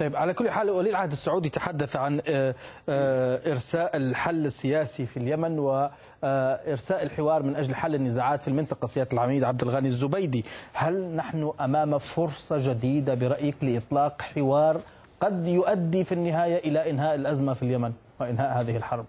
طيب 0.00 0.16
على 0.16 0.34
كل 0.34 0.50
حال 0.50 0.70
ولي 0.70 0.90
العهد 0.90 1.12
السعودي 1.12 1.48
تحدث 1.48 1.96
عن 1.96 2.20
آه، 2.28 2.54
آه، 2.88 3.52
إرساء 3.52 3.96
الحل 3.96 4.46
السياسي 4.46 5.06
في 5.06 5.16
اليمن 5.16 5.58
وإرساء 5.58 7.02
الحوار 7.02 7.42
من 7.42 7.56
أجل 7.56 7.74
حل 7.74 7.94
النزاعات 7.94 8.42
في 8.42 8.48
المنطقة 8.48 8.86
سيادة 8.86 9.08
العميد 9.12 9.44
عبد 9.44 9.62
الغني 9.62 9.88
الزبيدي. 9.88 10.44
هل 10.72 11.16
نحن 11.16 11.52
أمام 11.60 11.98
فرصة 11.98 12.72
جديدة 12.72 13.14
برأيك 13.14 13.64
لإطلاق 13.64 14.22
حوار 14.22 14.80
قد 15.20 15.46
يؤدي 15.46 16.04
في 16.04 16.12
النهاية 16.12 16.56
إلى 16.56 16.90
إنهاء 16.90 17.14
الأزمة 17.14 17.52
في 17.52 17.62
اليمن 17.62 17.92
وإنهاء 18.20 18.60
هذه 18.60 18.76
الحرب؟ 18.76 19.04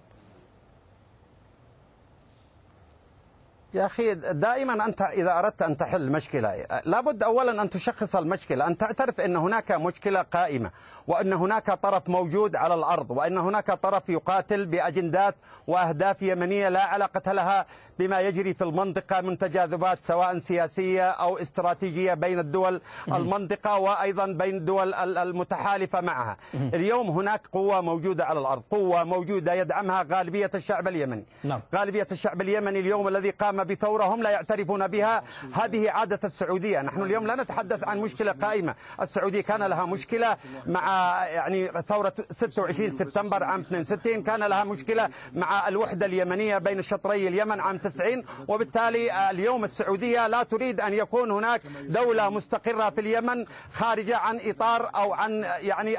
يا 3.73 3.85
أخي 3.85 4.13
دائما 4.15 4.85
أنت 4.85 5.01
إذا 5.01 5.39
أردت 5.39 5.61
أن 5.61 5.77
تحل 5.77 6.11
مشكلة 6.11 6.65
لابد 6.85 7.23
أولا 7.23 7.61
أن 7.61 7.69
تشخص 7.69 8.15
المشكلة 8.15 8.67
أن 8.67 8.77
تعترف 8.77 9.19
أن 9.21 9.35
هناك 9.35 9.71
مشكلة 9.71 10.21
قائمة 10.21 10.71
وأن 11.07 11.33
هناك 11.33 11.65
طرف 11.71 12.09
موجود 12.09 12.55
على 12.55 12.73
الأرض 12.73 13.11
وأن 13.11 13.37
هناك 13.37 13.71
طرف 13.71 14.09
يقاتل 14.09 14.65
بأجندات 14.65 15.35
وأهداف 15.67 16.21
يمنية 16.21 16.69
لا 16.69 16.83
علاقة 16.83 17.31
لها 17.31 17.65
بما 17.99 18.21
يجري 18.21 18.53
في 18.53 18.63
المنطقة 18.63 19.21
من 19.21 19.37
تجاذبات 19.37 20.01
سواء 20.01 20.39
سياسية 20.39 21.09
أو 21.09 21.37
استراتيجية 21.37 22.13
بين 22.13 22.39
الدول 22.39 22.81
المنطقة 23.07 23.77
وأيضا 23.77 24.25
بين 24.25 24.55
الدول 24.57 24.93
المتحالفة 24.93 26.01
معها. 26.01 26.37
اليوم 26.53 27.09
هناك 27.09 27.41
قوة 27.51 27.81
موجودة 27.81 28.25
على 28.25 28.39
الأرض 28.39 28.63
قوة 28.71 29.03
موجودة 29.03 29.53
يدعمها 29.53 30.05
غالبية 30.11 30.51
الشعب 30.55 30.87
اليمني. 30.87 31.25
نعم. 31.43 31.61
غالبية 31.75 32.07
الشعب 32.11 32.41
اليمني 32.41 32.79
اليوم 32.79 33.07
الذي 33.07 33.29
قام 33.29 33.60
بثورة 33.63 34.03
هم 34.03 34.23
لا 34.23 34.29
يعترفون 34.29 34.87
بها. 34.87 35.23
هذه 35.53 35.91
عادة 35.91 36.19
السعودية. 36.23 36.81
نحن 36.81 37.01
اليوم 37.01 37.27
لا 37.27 37.35
نتحدث 37.35 37.83
عن 37.83 37.99
مشكلة 37.99 38.31
قائمة. 38.31 38.75
السعودية 39.01 39.41
كان 39.41 39.63
لها 39.63 39.85
مشكلة 39.85 40.37
مع 40.67 41.17
يعني 41.27 41.67
ثورة 41.87 42.13
26 42.31 42.95
سبتمبر 42.95 43.43
عام 43.43 43.59
62 43.59 44.23
كان 44.23 44.39
لها 44.43 44.63
مشكلة 44.63 45.09
مع 45.33 45.67
الوحدة 45.67 46.05
اليمنية 46.05 46.57
بين 46.57 46.81
شطري 46.81 47.27
اليمن 47.27 47.59
عام 47.59 47.77
90 47.77 48.23
وبالتالي 48.47 49.29
اليوم 49.29 49.63
السعودية 49.63 50.27
لا 50.27 50.43
تريد 50.43 50.81
أن 50.81 50.93
يكون 50.93 51.31
هناك 51.31 51.61
دولة 51.81 52.29
مستقرة 52.29 52.89
في 52.89 53.01
اليمن 53.01 53.45
خارجة 53.73 54.17
عن 54.17 54.39
إطار 54.45 54.91
أو 54.95 55.13
عن 55.13 55.45
يعني 55.61 55.95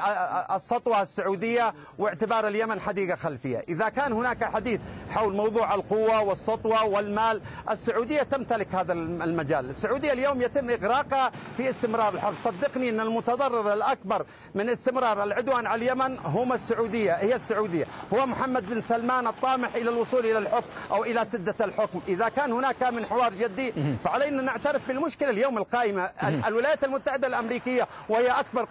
السطوة 0.55 1.01
السعودية 1.01 1.73
واعتبار 1.97 2.47
اليمن 2.47 2.79
حديقة 2.79 3.15
خلفية. 3.15 3.65
إذا 3.69 3.89
كان 3.89 4.13
هناك 4.13 4.43
حديث 4.43 4.79
حول 5.09 5.35
موضوع 5.35 5.75
القوة 5.75 6.21
والسطوة 6.21 6.85
والمال 6.85 7.41
السعودية 7.69 8.23
تمتلك 8.23 8.75
هذا 8.75 8.93
المجال. 8.93 9.69
السعودية 9.69 10.13
اليوم 10.13 10.41
يتم 10.41 10.69
إغراقها 10.69 11.31
في 11.57 11.69
استمرار 11.69 12.13
الحرب. 12.13 12.35
صدقني 12.43 12.89
أن 12.89 12.99
المتضرر 12.99 13.73
الأكبر 13.73 14.25
من 14.55 14.69
استمرار 14.69 15.23
العدوان 15.23 15.67
على 15.67 15.81
اليمن 15.81 16.17
هم 16.17 16.53
السعودية 16.53 17.13
هي 17.13 17.35
السعودية. 17.35 17.87
هو 18.13 18.25
محمد 18.25 18.65
بن 18.65 18.81
سلمان 18.81 19.27
الطامح 19.27 19.75
إلى 19.75 19.89
الوصول 19.89 20.25
إلى 20.25 20.37
الحكم 20.37 20.67
أو 20.91 21.03
إلى 21.03 21.25
سدة 21.25 21.65
الحكم. 21.65 22.01
إذا 22.07 22.29
كان 22.29 22.51
هناك 22.51 22.83
من 22.83 23.05
حوار 23.05 23.33
جدي 23.33 23.73
فعلينا 24.03 24.41
نعترف 24.41 24.87
بالمشكلة 24.87 25.29
اليوم 25.29 25.57
القائمة. 25.57 26.11
الولايات 26.47 26.83
المتحدة 26.83 27.27
الأمريكية 27.27 27.87
وهي 28.09 28.27
أكبر 28.27 28.67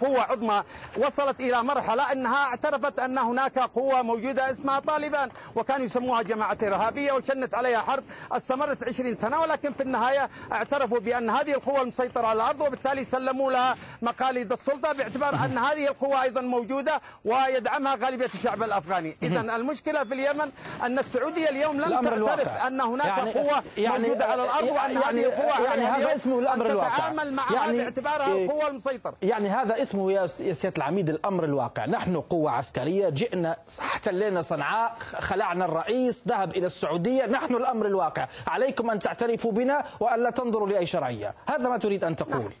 قوة 0.00 0.22
عظمى 0.22 0.62
وصلت 0.96 1.40
إلى 1.40 1.62
مرحلة 1.62 2.12
أنها 2.12 2.44
اعترفت 2.44 3.00
أن 3.00 3.18
هناك 3.18 3.58
قوة 3.58 4.02
موجودة 4.02 4.50
اسمها 4.50 4.80
طالبان 4.80 5.30
وكانوا 5.56 5.86
يسموها 5.86 6.22
جماعة 6.22 6.58
إرهابية 6.62 7.12
وشنت 7.12 7.54
عليها 7.54 7.83
حرب 7.84 8.04
استمرت 8.32 8.88
20 8.88 9.14
سنة 9.14 9.40
ولكن 9.40 9.72
في 9.72 9.82
النهاية 9.82 10.30
اعترفوا 10.52 10.98
بأن 10.98 11.30
هذه 11.30 11.54
القوة 11.54 11.82
المسيطرة 11.82 12.26
على 12.26 12.36
الأرض 12.36 12.60
وبالتالي 12.60 13.04
سلموا 13.04 13.52
لها 13.52 13.76
مقاليد 14.02 14.52
السلطة 14.52 14.92
باعتبار 14.92 15.34
أن 15.34 15.58
هذه 15.58 15.88
القوة 15.88 16.22
أيضا 16.22 16.40
موجودة 16.40 17.00
ويدعمها 17.24 17.94
غالبية 17.94 18.30
الشعب 18.34 18.62
الأفغاني. 18.62 19.16
إذا 19.22 19.40
المشكلة 19.40 20.04
في 20.04 20.14
اليمن 20.14 20.50
أن 20.82 20.98
السعودية 20.98 21.48
اليوم 21.48 21.80
لم 21.80 22.00
تعترف 22.00 22.48
أن 22.66 22.80
هناك 22.80 23.06
يعني 23.06 23.32
قوة 23.32 23.62
يعني 23.76 23.98
موجودة 23.98 24.24
على 24.24 24.44
الأرض 24.44 24.64
وأن 24.64 24.74
يعني 24.74 24.98
هذه 24.98 25.26
القوة 25.26 25.64
يعني 25.64 25.82
هذا 25.82 26.14
اسمه 26.14 26.38
الأمر 26.38 26.66
الواقع. 26.66 26.96
تتعامل 26.96 27.32
معها 27.32 27.54
يعني 27.54 27.78
باعتبارها 27.78 28.32
القوة 28.32 28.68
المسيطرة. 28.68 29.14
يعني 29.22 29.48
هذا 29.48 29.82
اسمه 29.82 30.12
يا 30.12 30.26
سيادة 30.26 30.76
العميد 30.76 31.10
الأمر 31.10 31.44
الواقع. 31.44 31.86
نحن 31.86 32.16
قوة 32.16 32.50
عسكرية 32.50 33.08
جئنا 33.08 33.56
احتلينا 33.80 34.42
صنعاء 34.42 34.96
خلعنا 35.18 35.64
الرئيس 35.64 36.22
ذهب 36.28 36.56
إلى 36.56 36.66
السعودية 36.66 37.26
نحن 37.26 37.54
الأمر 37.54 37.73
الأمر 37.74 37.86
الواقع. 37.86 38.28
عليكم 38.46 38.90
أن 38.90 38.98
تعترفوا 38.98 39.52
بنا 39.52 39.84
وألا 40.00 40.30
تنظروا 40.30 40.68
لأي 40.68 40.86
شرعية. 40.86 41.34
هذا 41.48 41.68
ما 41.68 41.78
تريد 41.78 42.04
أن 42.04 42.16
تقول. 42.16 42.52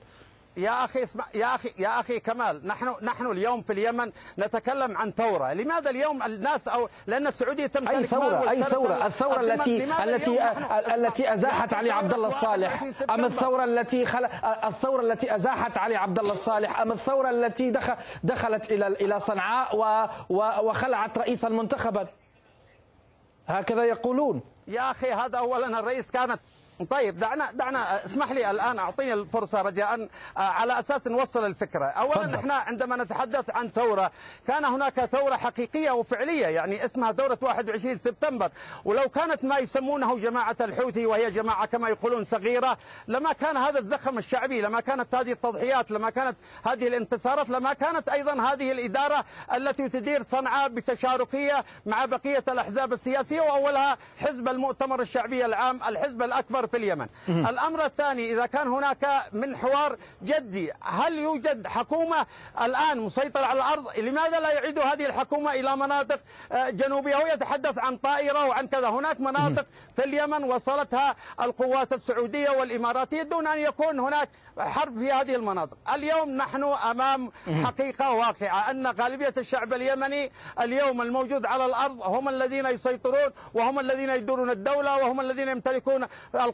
يا 0.56 0.84
أخي 0.84 1.02
اسمع 1.02 1.24
يا 1.34 1.54
أخي 1.54 1.70
يا 1.78 2.00
أخي 2.00 2.20
كمال 2.20 2.66
نحن 2.66 2.94
نحن 3.02 3.26
اليوم 3.26 3.62
في 3.62 3.72
اليمن 3.72 4.12
نتكلم 4.38 4.96
عن 4.96 5.10
ثورة، 5.10 5.52
لماذا 5.52 5.90
اليوم 5.90 6.22
الناس 6.22 6.68
أو 6.68 6.88
لأن 7.06 7.26
السعودية 7.26 7.66
تمتلك 7.66 7.94
أي 7.94 8.06
ثورة؟ 8.06 8.50
أي 8.50 8.62
ثورة، 8.62 9.06
الثورة 9.06 9.40
التي 9.40 9.84
التي 10.04 10.38
التي 10.94 11.34
أزاحت 11.34 11.74
علي 11.74 11.90
عبد 11.90 12.14
الله 12.14 12.28
الصالح 12.28 12.82
أم 13.10 13.24
الثورة 13.24 13.64
التي 13.64 14.06
خل... 14.06 14.24
الثورة 14.64 15.02
التي 15.02 15.34
أزاحت 15.34 15.78
علي 15.78 15.96
عبد 15.96 16.18
الله 16.18 16.32
الصالح 16.32 16.80
أم 16.80 16.92
الثورة 16.92 17.30
التي 17.30 17.70
دخل 17.70 17.96
دخلت 18.22 18.70
إلى 18.70 18.86
إلى 18.86 19.20
صنعاء 19.20 19.76
و... 19.76 20.06
و... 20.30 20.68
وخلعت 20.68 21.18
رئيسا 21.18 21.48
منتخبا 21.48 22.06
هكذا 23.48 23.84
يقولون. 23.84 24.42
يا 24.67 24.91
أخي 24.91 25.11
هذا 25.11 25.37
أولا 25.37 25.79
الرئيس 25.79 26.11
كانت 26.11 26.39
طيب 26.90 27.18
دعنا 27.18 27.50
دعنا 27.52 28.04
اسمح 28.04 28.30
لي 28.30 28.50
الآن 28.50 28.78
أعطيني 28.78 29.12
الفرصة 29.12 29.62
رجاء 29.62 30.08
آه، 30.36 30.40
على 30.40 30.78
أساس 30.78 31.06
نوصل 31.08 31.46
الفكرة، 31.46 31.84
اولا 31.84 32.34
إحنا 32.34 32.54
عندما 32.54 32.96
نتحدث 32.96 33.50
عن 33.50 33.68
ثورة 33.70 34.10
كان 34.46 34.64
هناك 34.64 35.04
ثورة 35.04 35.36
حقيقية 35.36 35.90
وفعليه 35.90 36.46
يعني 36.46 36.84
اسمها 36.84 37.12
ثوره 37.12 37.38
21 37.42 37.98
سبتمبر، 37.98 38.50
ولو 38.84 39.08
كانت 39.08 39.44
ما 39.44 39.58
يسمونه 39.58 40.18
جماعة 40.18 40.56
الحوثي 40.60 41.06
وهي 41.06 41.30
جماعة 41.30 41.66
كما 41.66 41.88
يقولون 41.88 42.24
صغيرة 42.24 42.78
لما 43.08 43.32
كان 43.32 43.56
هذا 43.56 43.78
الزخم 43.78 44.18
الشعبي، 44.18 44.60
لما 44.60 44.80
كانت 44.80 45.14
هذه 45.14 45.32
التضحيات، 45.32 45.90
لما 45.90 46.10
كانت 46.10 46.36
هذه 46.66 46.88
الانتصارات، 46.88 47.50
لما 47.50 47.72
كانت 47.72 48.08
أيضا 48.08 48.32
هذه 48.32 48.72
الإدارة 48.72 49.24
التي 49.54 49.88
تدير 49.88 50.22
صنعاء 50.22 50.68
بتشاركية 50.68 51.64
مع 51.86 52.04
بقية 52.04 52.44
الأحزاب 52.48 52.92
السياسية 52.92 53.40
وأولها 53.40 53.98
حزب 54.20 54.48
المؤتمر 54.48 55.00
الشعبي 55.00 55.44
العام، 55.44 55.80
الحزب 55.88 56.22
الأكبر 56.22 56.63
الحوار 56.64 56.68
في 56.68 56.76
اليمن. 56.76 57.06
الأمر 57.48 57.84
الثاني 57.84 58.32
إذا 58.32 58.46
كان 58.46 58.68
هناك 58.68 59.06
من 59.32 59.56
حوار 59.56 59.96
جدي 60.22 60.72
هل 60.82 61.18
يوجد 61.18 61.66
حكومة 61.66 62.26
الآن 62.62 63.00
مسيطرة 63.00 63.44
على 63.46 63.58
الأرض؟ 63.58 63.98
لماذا 63.98 64.40
لا 64.40 64.52
يعيد 64.52 64.78
هذه 64.78 65.06
الحكومة 65.06 65.52
إلى 65.52 65.76
مناطق 65.76 66.20
آه، 66.52 66.70
جنوبية 66.70 67.16
هو 67.16 67.26
يتحدث 67.26 67.78
عن 67.78 67.96
طائرة 67.96 68.46
وعن 68.48 68.66
كذا؟ 68.66 68.88
هناك 68.88 69.20
مناطق 69.20 69.66
في 69.96 70.04
اليمن 70.04 70.44
وصلتها 70.44 71.16
القوات 71.40 71.92
السعودية 71.92 72.50
والإماراتية 72.50 73.22
دون 73.22 73.46
أن 73.46 73.58
يكون 73.58 74.00
هناك 74.00 74.28
حرب 74.58 74.98
في 74.98 75.12
هذه 75.12 75.34
المناطق. 75.34 75.76
اليوم 75.94 76.30
نحن 76.30 76.64
أمام 76.64 77.30
حقيقة 77.64 78.10
واقعة 78.12 78.70
أن 78.70 78.86
غالبية 78.86 79.32
الشعب 79.38 79.72
اليمني 79.72 80.32
اليوم 80.60 81.02
الموجود 81.02 81.46
على 81.46 81.66
الأرض 81.66 82.02
هم 82.02 82.28
الذين 82.28 82.66
يسيطرون 82.66 83.30
وهم 83.54 83.80
الذين 83.80 84.10
يدورون 84.10 84.50
الدولة 84.50 84.96
وهم 84.96 85.20
الذين 85.20 85.48
يمتلكون 85.48 86.06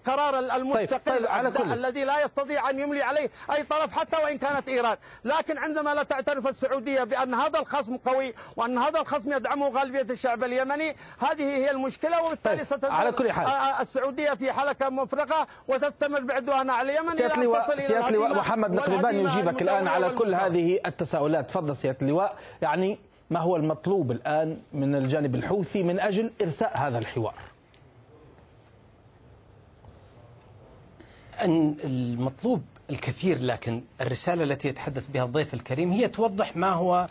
القرار 0.08 0.38
المستقل 0.38 0.88
طيب 1.06 1.16
طيب 1.18 1.26
على 1.26 1.50
كل. 1.50 1.72
الذي 1.72 2.04
لا 2.04 2.24
يستطيع 2.24 2.70
أن 2.70 2.78
يملي 2.80 3.02
عليه 3.02 3.30
أي 3.56 3.62
طرف 3.62 3.92
حتى 3.92 4.16
وإن 4.24 4.38
كانت 4.38 4.68
إيران. 4.68 4.96
لكن 5.24 5.58
عندما 5.58 5.94
لا 5.94 6.02
تعترف 6.02 6.46
السعودية 6.46 7.04
بأن 7.04 7.34
هذا 7.34 7.58
الخصم 7.58 7.96
قوي 7.96 8.34
وأن 8.56 8.78
هذا 8.78 9.00
الخصم 9.00 9.32
يدعمه 9.32 9.68
غالبية 9.68 10.06
الشعب 10.10 10.44
اليمني 10.44 10.96
هذه 11.18 11.42
هي 11.42 11.70
المشكلة 11.70 12.22
وبالتالي 12.22 12.64
طيب. 12.64 12.92
على 12.92 13.12
كل 13.12 13.32
حال. 13.32 13.46
السعودية 13.80 14.30
في 14.30 14.52
حلقة 14.52 14.88
مفرغة 14.88 15.46
وتستمر 15.68 16.20
بعدوانها 16.20 16.74
على 16.74 16.92
اليمن 16.92 17.12
سيادة 17.12 17.34
اللواء 17.34 17.78
سيادة 17.78 18.08
اللواء 18.08 18.34
محمد 18.34 18.74
القربان 18.74 19.14
يجيبك 19.20 19.62
الآن 19.62 19.88
على 19.88 20.10
كل 20.10 20.34
هذه 20.34 20.80
التساؤلات. 20.86 21.48
تفضل 21.50 21.76
سيادة 21.76 21.98
اللواء. 22.02 22.36
يعني 22.62 22.98
ما 23.30 23.40
هو 23.40 23.56
المطلوب 23.56 24.10
الآن 24.10 24.58
من 24.72 24.94
الجانب 24.94 25.34
الحوثي 25.34 25.82
من 25.82 26.00
أجل 26.00 26.32
إرساء 26.42 26.72
هذا 26.78 26.98
الحوار؟ 26.98 27.34
أن 31.44 31.76
المطلوب 31.84 32.62
الكثير 32.90 33.42
لكن 33.42 33.82
الرسالة 34.00 34.44
التي 34.44 34.68
يتحدث 34.68 35.06
بها 35.06 35.24
الضيف 35.24 35.54
الكريم 35.54 35.92
هي 35.92 36.08
توضح 36.08 36.56
ما 36.56 36.70
هو 36.70 37.06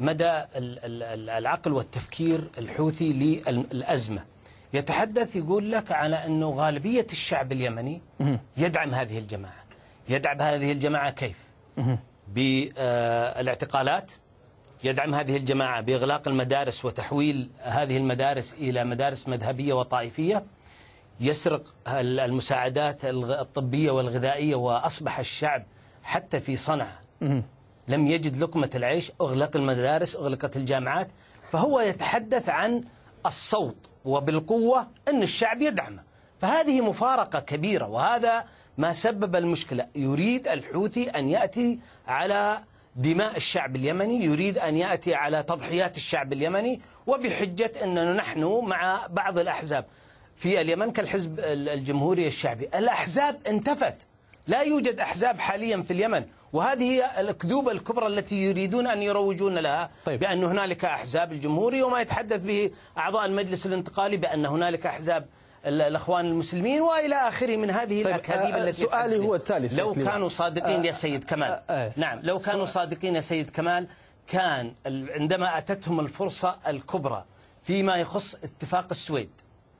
مدى 0.00 0.42
العقل 0.56 1.72
والتفكير 1.72 2.50
الحوثي 2.58 3.12
للأزمة. 3.12 4.24
يتحدث 4.72 5.36
يقول 5.36 5.72
لك 5.72 5.92
على 5.92 6.16
أنه 6.26 6.50
غالبية 6.50 7.06
الشعب 7.12 7.52
اليمني 7.52 8.00
يدعم 8.56 8.90
هذه 8.94 9.18
الجماعة. 9.18 9.64
يدعم 10.08 10.40
هذه 10.42 10.72
الجماعة 10.72 11.10
كيف؟ 11.10 11.36
بالاعتقالات 12.34 14.10
يدعم 14.84 15.14
هذه 15.14 15.36
الجماعة 15.36 15.80
بإغلاق 15.80 16.28
المدارس 16.28 16.84
وتحويل 16.84 17.50
هذه 17.62 17.96
المدارس 17.96 18.54
إلى 18.54 18.84
مدارس 18.84 19.28
مذهبية 19.28 19.72
وطائفية. 19.72 20.44
يسرق 21.22 21.74
المساعدات 21.88 23.04
الطبية 23.04 23.90
والغذائية 23.90 24.54
وأصبح 24.54 25.18
الشعب 25.18 25.64
حتى 26.02 26.40
في 26.40 26.56
صنعاء. 26.56 27.02
لم 27.88 28.06
يجد 28.06 28.36
لقمة 28.36 28.70
العيش 28.74 29.12
أغلق 29.20 29.56
المدارس 29.56 30.16
أغلقت 30.16 30.56
الجامعات. 30.56 31.08
فهو 31.50 31.80
يتحدث 31.80 32.48
عن 32.48 32.84
الصوت 33.26 33.76
وبالقوة 34.04 34.86
أن 35.08 35.22
الشعب 35.22 35.62
يدعمه. 35.62 36.02
فهذه 36.40 36.80
مفارقة 36.80 37.40
كبيرة 37.40 37.86
وهذا 37.86 38.44
ما 38.78 38.92
سبب 38.92 39.36
المشكلة. 39.36 39.86
يريد 39.94 40.48
الحوثي 40.48 41.10
أن 41.10 41.28
يأتي 41.28 41.80
على 42.06 42.58
دماء 42.96 43.36
الشعب 43.36 43.76
اليمني 43.76 44.24
يريد 44.24 44.58
أن 44.58 44.76
يأتي 44.76 45.14
على 45.14 45.42
تضحيات 45.42 45.96
الشعب 45.96 46.32
اليمني 46.32 46.80
وبحجة 47.06 47.72
أننا 47.84 48.12
نحن 48.12 48.60
مع 48.66 49.06
بعض 49.10 49.38
الأحزاب. 49.38 49.84
في 50.36 50.60
اليمن 50.60 50.92
كالحزب 50.92 51.40
الجمهوري 51.40 52.26
الشعبي. 52.26 52.68
الأحزاب 52.74 53.38
انتفت. 53.46 53.94
لا 54.46 54.62
يوجد 54.62 55.00
أحزاب 55.00 55.40
حاليا 55.40 55.82
في 55.82 55.92
اليمن. 55.92 56.24
وهذه 56.52 56.82
هي 56.82 57.20
الأكذوبة 57.20 57.72
الكبرى 57.72 58.06
التي 58.06 58.34
يريدون 58.34 58.86
أن 58.86 59.02
يروجون 59.02 59.58
لها 59.58 59.90
طيب. 60.04 60.20
بأن 60.20 60.44
هنالك 60.44 60.84
أحزاب 60.84 61.32
الجمهوري 61.32 61.82
وما 61.82 62.00
يتحدث 62.00 62.42
به 62.42 62.70
أعضاء 62.98 63.26
المجلس 63.26 63.66
الانتقالي 63.66 64.16
بأن 64.16 64.46
هنالك 64.46 64.86
أحزاب 64.86 65.26
الأخوان 65.66 66.26
المسلمين 66.26 66.80
وإلى 66.80 67.14
آخره 67.14 67.56
من 67.56 67.70
هذه 67.70 67.88
طيب 68.02 68.06
الأكاذيب 68.06 68.56
التي 68.56 68.72
سؤالي 68.72 69.18
هو 69.18 69.34
التالي 69.34 69.68
لو 69.76 69.92
كانوا 69.92 70.28
صادقين 70.28 70.84
يا 70.84 70.92
سيد 70.92 71.24
كمال. 71.24 71.92
نعم 71.96 72.20
لو 72.22 72.38
كانوا 72.38 72.66
صادقين 72.66 73.14
يا 73.16 73.20
سيد 73.20 73.50
كمال 73.50 73.86
كان 74.26 74.72
عندما 74.86 75.58
أتتهم 75.58 76.00
الفرصة 76.00 76.56
الكبرى 76.66 77.24
فيما 77.62 77.96
يخص 77.96 78.34
اتفاق 78.34 78.86
السويد 78.90 79.30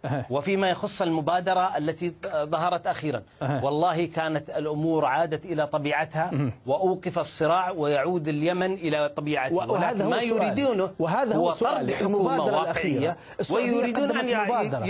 وفيما 0.30 0.70
يخص 0.70 1.02
المبادرة 1.02 1.76
التي 1.78 2.14
ظهرت 2.44 2.86
أخيرا. 2.86 3.22
والله 3.64 4.06
كانت 4.06 4.50
الأمور 4.50 5.04
عادت 5.04 5.44
إلى 5.46 5.66
طبيعتها 5.66 6.30
وأوقف 6.66 7.18
الصراع 7.18 7.70
ويعود 7.70 8.28
اليمن 8.28 8.72
إلى 8.74 9.08
طبيعته 9.16 9.54
ولكن 9.54 10.04
ما 10.06 10.20
يريدونه 10.22 10.90
وهذا 10.98 11.36
هو 11.36 11.50
طرد 11.52 11.90
حكومة 11.92 12.44
واقعية 12.44 13.16
ويريدون 13.50 14.10
أن. 14.18 14.88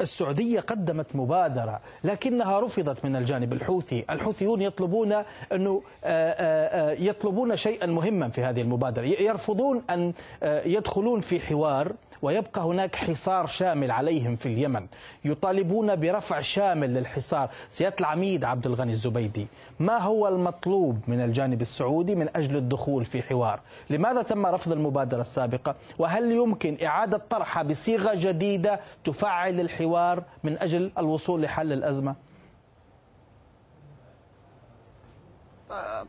السعودية 0.00 0.60
قدمت 0.60 1.16
مبادرة 1.16 1.80
لكنها 2.04 2.60
رفضت 2.60 3.04
من 3.04 3.16
الجانب 3.16 3.52
الحوثي. 3.52 4.04
الحوثيون 4.10 4.62
يطلبون 4.62 5.14
أنه 5.52 5.82
يطلبون 7.08 7.56
شيئا 7.56 7.86
مهما 7.86 8.28
في 8.28 8.44
هذه 8.44 8.60
المبادرة. 8.60 9.04
يرفضون 9.04 9.82
أن 9.90 10.12
يدخلون 10.44 11.20
في 11.20 11.40
حوار 11.40 11.92
ويبقى 12.22 12.60
هناك 12.60 12.96
حصار 12.96 13.46
شامل 13.46 13.90
عليهم 13.90 14.36
في 14.36 14.46
اليمن. 14.46 14.86
يطالبون 15.24 15.96
برفع 15.96 16.40
شامل 16.40 16.94
للحصار. 16.94 17.50
سيادة 17.70 17.96
العميد 18.00 18.44
عبد 18.44 18.66
الغني 18.66 18.92
الزبيدي 18.92 19.46
ما 19.80 19.98
هو 19.98 20.28
المطلوب 20.28 20.98
من 21.08 21.20
الجانب 21.20 21.60
السعودي 21.60 22.14
من 22.14 22.28
أجل 22.36 22.56
الدخول 22.56 23.04
في 23.04 23.22
حوار؟ 23.22 23.60
لماذا 23.90 24.22
تم 24.22 24.46
رفض 24.46 24.72
المبادرة 24.72 25.20
السابقة؟ 25.20 25.74
وهل 25.98 26.32
يمكن 26.32 26.76
إعادة 26.84 27.18
طرحها 27.30 27.62
بصيغة 27.62 28.12
جديدة 28.14 28.80
تفعل 29.04 29.60
الحوار؟ 29.60 29.83
من 30.44 30.58
أجل 30.58 30.90
الوصول 30.98 31.42
لحل 31.42 31.72
الأزمة. 31.72 32.14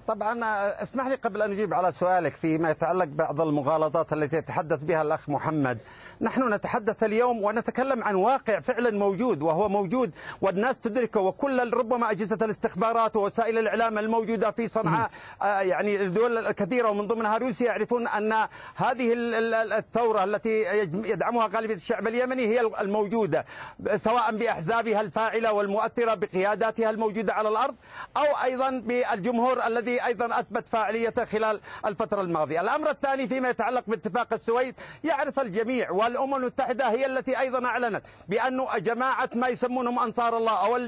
طبعا 0.07 0.39
اسمح 0.81 1.07
لي 1.07 1.15
قبل 1.15 1.41
أن 1.41 1.51
أجيب 1.51 1.73
على 1.73 1.91
سؤالك 1.91 2.33
فيما 2.35 2.69
يتعلق 2.71 3.05
بعض 3.05 3.41
المغالطات 3.41 4.13
التي 4.13 4.37
يتحدث 4.37 4.79
بها 4.83 5.01
الأخ 5.01 5.29
محمد. 5.29 5.77
نحن 6.21 6.53
نتحدث 6.53 7.03
اليوم 7.03 7.43
ونتكلم 7.43 8.03
عن 8.03 8.15
واقع 8.15 8.59
فعلا 8.59 8.91
موجود 8.91 9.41
وهو 9.41 9.69
موجود 9.69 10.11
والناس 10.41 10.79
تدركه 10.79 11.19
وكل 11.19 11.73
ربما 11.73 12.11
أجهزة 12.11 12.37
الاستخبارات 12.41 13.15
ووسائل 13.15 13.57
الإعلام 13.57 13.97
الموجودة 13.97 14.51
في 14.51 14.67
صنعاء 14.67 15.09
آه، 15.41 15.59
يعني 15.61 15.95
الدول 15.95 16.37
الكثيرة 16.37 16.89
ومن 16.89 17.07
ضمنها 17.07 17.37
روسيا 17.37 17.65
يعرفون 17.65 18.07
أن 18.07 18.33
هذه 18.75 19.13
الثورة 19.77 20.23
التي 20.23 20.63
يدعمها 20.93 21.47
غالبية 21.55 21.75
الشعب 21.75 22.07
اليمني 22.07 22.47
هي 22.47 22.61
الموجودة 22.81 23.45
سواء 23.95 24.35
بأحزابها 24.37 25.01
الفاعلة 25.01 25.53
والمؤثرة 25.53 26.13
بقياداتها 26.13 26.89
الموجودة 26.89 27.33
على 27.33 27.49
الأرض 27.49 27.75
أو 28.17 28.23
أيضا 28.43 28.69
بالجمهور 28.69 29.54
الذي 29.63 30.05
أيضا 30.05 30.39
أثبت 30.39 30.67
فاعليته 30.67 31.25
خلال 31.25 31.59
الفترة 31.85 32.21
الماضية. 32.21 32.61
الأمر 32.61 32.89
الثاني 32.89 33.27
فيما 33.27 33.49
يتعلق 33.49 33.83
باتفاق 33.87 34.33
السويد 34.33 34.75
يعرف 35.03 35.39
الجميع 35.39 35.91
والأمم 35.91 36.35
المتحدة 36.35 36.89
هي 36.89 37.05
التي 37.05 37.39
أيضا 37.39 37.65
أعلنت 37.65 38.03
بأن 38.27 38.65
جماعة 38.77 39.29
ما 39.35 39.47
يسمونهم 39.47 39.99
أنصار 39.99 40.37
الله 40.37 40.65
أو 40.65 40.79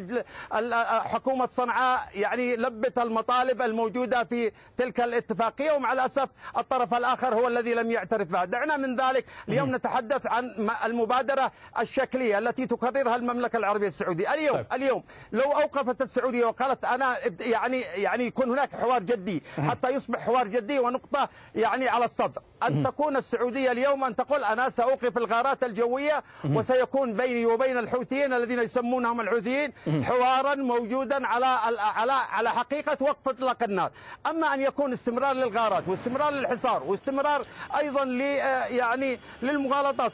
حكومة 1.01 1.47
صنعاء 1.51 2.08
يعني 2.15 2.56
لبت 2.56 2.99
المطالب 2.99 3.62
الموجودة 3.62 4.23
في 4.23 4.51
تلك 4.77 5.01
الاتفاقية 5.01 5.71
ومع 5.71 5.93
الأسف 5.93 6.30
الطرف 6.58 6.93
الآخر 6.93 7.36
هو 7.36 7.47
الذي 7.47 7.73
لم 7.73 7.91
يعترف 7.91 8.27
بها. 8.27 8.45
دعنا 8.45 8.77
من 8.77 8.95
ذلك 8.95 9.25
اليوم 9.49 9.75
نتحدث 9.75 10.27
عن 10.27 10.69
المبادرة 10.86 11.51
الشكلية 11.80 12.38
التي 12.38 12.65
تقررها 12.67 13.15
المملكة 13.15 13.58
العربية 13.58 13.88
السعودية. 13.88 14.34
اليوم 14.34 14.56
طيب. 14.58 14.65
اليوم 14.73 15.03
لو 15.32 15.51
أوقفت 15.51 16.01
السعودية 16.01 16.45
وقالت 16.45 16.86
أنا 16.86 17.15
يعني 17.39 17.80
يعني 17.82 18.32
يكون 18.47 18.60
هناك 18.60 18.75
حوار 18.75 19.03
جدي 19.03 19.43
حتى 19.69 19.89
يصبح 19.89 20.19
حوار 20.19 20.47
جدي 20.47 20.79
ونقطة 20.79 21.29
يعني 21.55 21.89
على 21.89 22.05
الصدر. 22.05 22.41
أن 22.63 22.83
تكون 22.83 23.15
السعودية 23.15 23.71
اليوم 23.71 24.03
أن 24.03 24.15
تقول 24.15 24.43
أنا 24.43 24.69
سأوقف 24.69 25.17
الغارات 25.17 25.63
الجوية 25.63 26.23
وسيكون 26.45 27.13
بيني 27.13 27.45
وبين 27.45 27.77
الحوثيين 27.77 28.33
الذين 28.33 28.60
يسمونهم 28.60 29.21
الحوثيين 29.21 29.73
حوارا 30.03 30.55
موجودا 30.55 31.27
على 31.27 31.45
على 31.79 32.12
على 32.12 32.49
حقيقة 32.49 32.97
وقف 33.01 33.27
إطلاق 33.27 33.63
النار. 33.63 33.91
أما 34.29 34.53
أن 34.53 34.62
يكون 34.62 34.93
استمرار 34.93 35.36
للغارات 35.36 35.88
واستمرار 35.88 36.33
للحصار 36.33 36.83
واستمرار 36.83 37.45
أيضا 37.77 38.05
ل 38.05 38.21
يعني 38.21 39.19
للمغالطات 39.41 40.12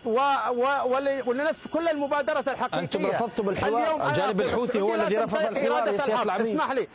ولنسف 1.25 1.67
كل 1.67 1.87
المبادرات 1.87 2.47
الحقيقية. 2.47 2.79
أنتم 2.79 3.05
رفضتم 3.05 3.49
الحوار؟ 3.49 4.07
الجانب 4.09 4.41
الحوثي 4.41 4.81
هو 4.81 4.95
الذي 4.95 5.17
رفض 5.17 5.41
الحوار 5.41 5.87
يا 5.87 5.97
سيادة 5.97 6.23
العميد. 6.23 6.47
اسمح 6.47 6.71
لي. 6.71 6.87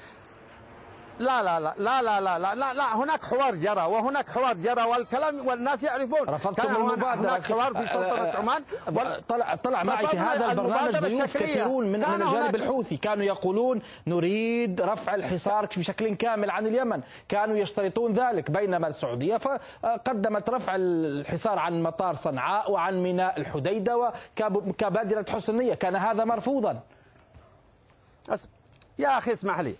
لا 1.18 1.42
لا 1.42 1.60
لا 1.60 1.74
لا 1.78 2.02
لا 2.02 2.20
لا 2.20 2.38
لا 2.38 2.54
لا, 2.54 2.74
لا 2.74 2.96
هناك 2.96 3.24
حوار 3.24 3.54
جرى 3.54 3.82
وهناك 3.82 4.30
حوار 4.30 4.54
جرى 4.54 4.82
والكلام 4.82 5.46
والناس 5.46 5.82
يعرفون. 5.82 6.28
رفضتم 6.28 6.76
المبادرة. 6.76 7.14
هناك 7.14 7.44
حوار 7.44 7.74
في 7.74 7.86
سلطنة 7.86 8.28
عمان. 8.28 8.62
طلع 9.28 9.54
طلع 9.54 9.82
معي 9.82 10.06
في 10.06 10.18
هذا 10.18 10.50
البرنامج 10.50 10.96
ضيوف 10.96 11.36
كثيرون 11.36 11.86
من 11.86 11.98
من 11.98 12.22
الجانب 12.22 12.54
الحوثي. 12.54 12.96
كانوا 12.96 13.24
يقولون 13.24 13.82
نريد 14.06 14.80
رفع 14.80 15.14
الحصار 15.14 15.66
بشكل 15.76 16.14
كامل 16.14 16.50
عن 16.50 16.66
اليمن. 16.66 17.00
كانوا 17.28 17.56
يشترطون 17.56 18.12
ذلك 18.12 18.50
بينما 18.50 18.88
السعودية 18.88 19.36
فقدمت 19.36 20.50
رفع 20.50 20.72
الحصار 20.76 21.58
عن 21.58 21.82
مطار 21.82 22.14
صنعاء 22.14 22.70
وعن 22.70 23.02
ميناء 23.02 23.40
الحديدة 23.40 24.12
وكبادرة 24.40 25.26
حسنية. 25.30 25.74
كان 25.74 25.96
هذا 25.96 26.24
مرفوضا. 26.24 26.80
يا 28.98 29.18
أخي 29.18 29.32
اسمح 29.32 29.60
لي. 29.60 29.76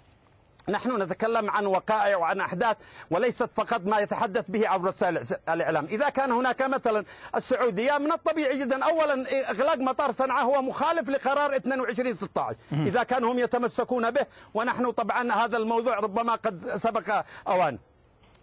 نحن 0.68 1.02
نتكلم 1.02 1.50
عن 1.50 1.66
وقائع 1.66 2.16
وعن 2.16 2.40
أحداث 2.40 2.76
وليست 3.10 3.50
فقط 3.54 3.80
ما 3.86 3.98
يتحدث 4.00 4.50
به 4.50 4.68
عبر 4.68 4.88
وسائل 4.88 5.20
الإعلام. 5.48 5.84
إذا 5.84 6.08
كان 6.08 6.32
هناك 6.32 6.62
مثلا 6.62 7.04
السعودية 7.34 7.98
من 7.98 8.12
الطبيعي 8.12 8.58
جدا 8.58 8.84
أولا 8.84 9.50
إغلاق 9.50 9.78
مطار 9.78 10.12
صنعاء 10.12 10.44
هو 10.44 10.62
مخالف 10.62 11.08
لقرار 11.08 11.56
22 11.56 12.14
16 12.14 12.56
إذا 12.72 13.02
كانوا 13.02 13.32
هم 13.32 13.38
يتمسكون 13.38 14.10
به 14.10 14.26
ونحن 14.54 14.90
طبعا 14.90 15.32
هذا 15.32 15.56
الموضوع 15.56 15.98
ربما 15.98 16.34
قد 16.34 16.58
سبق 16.58 17.24
أوان. 17.48 17.78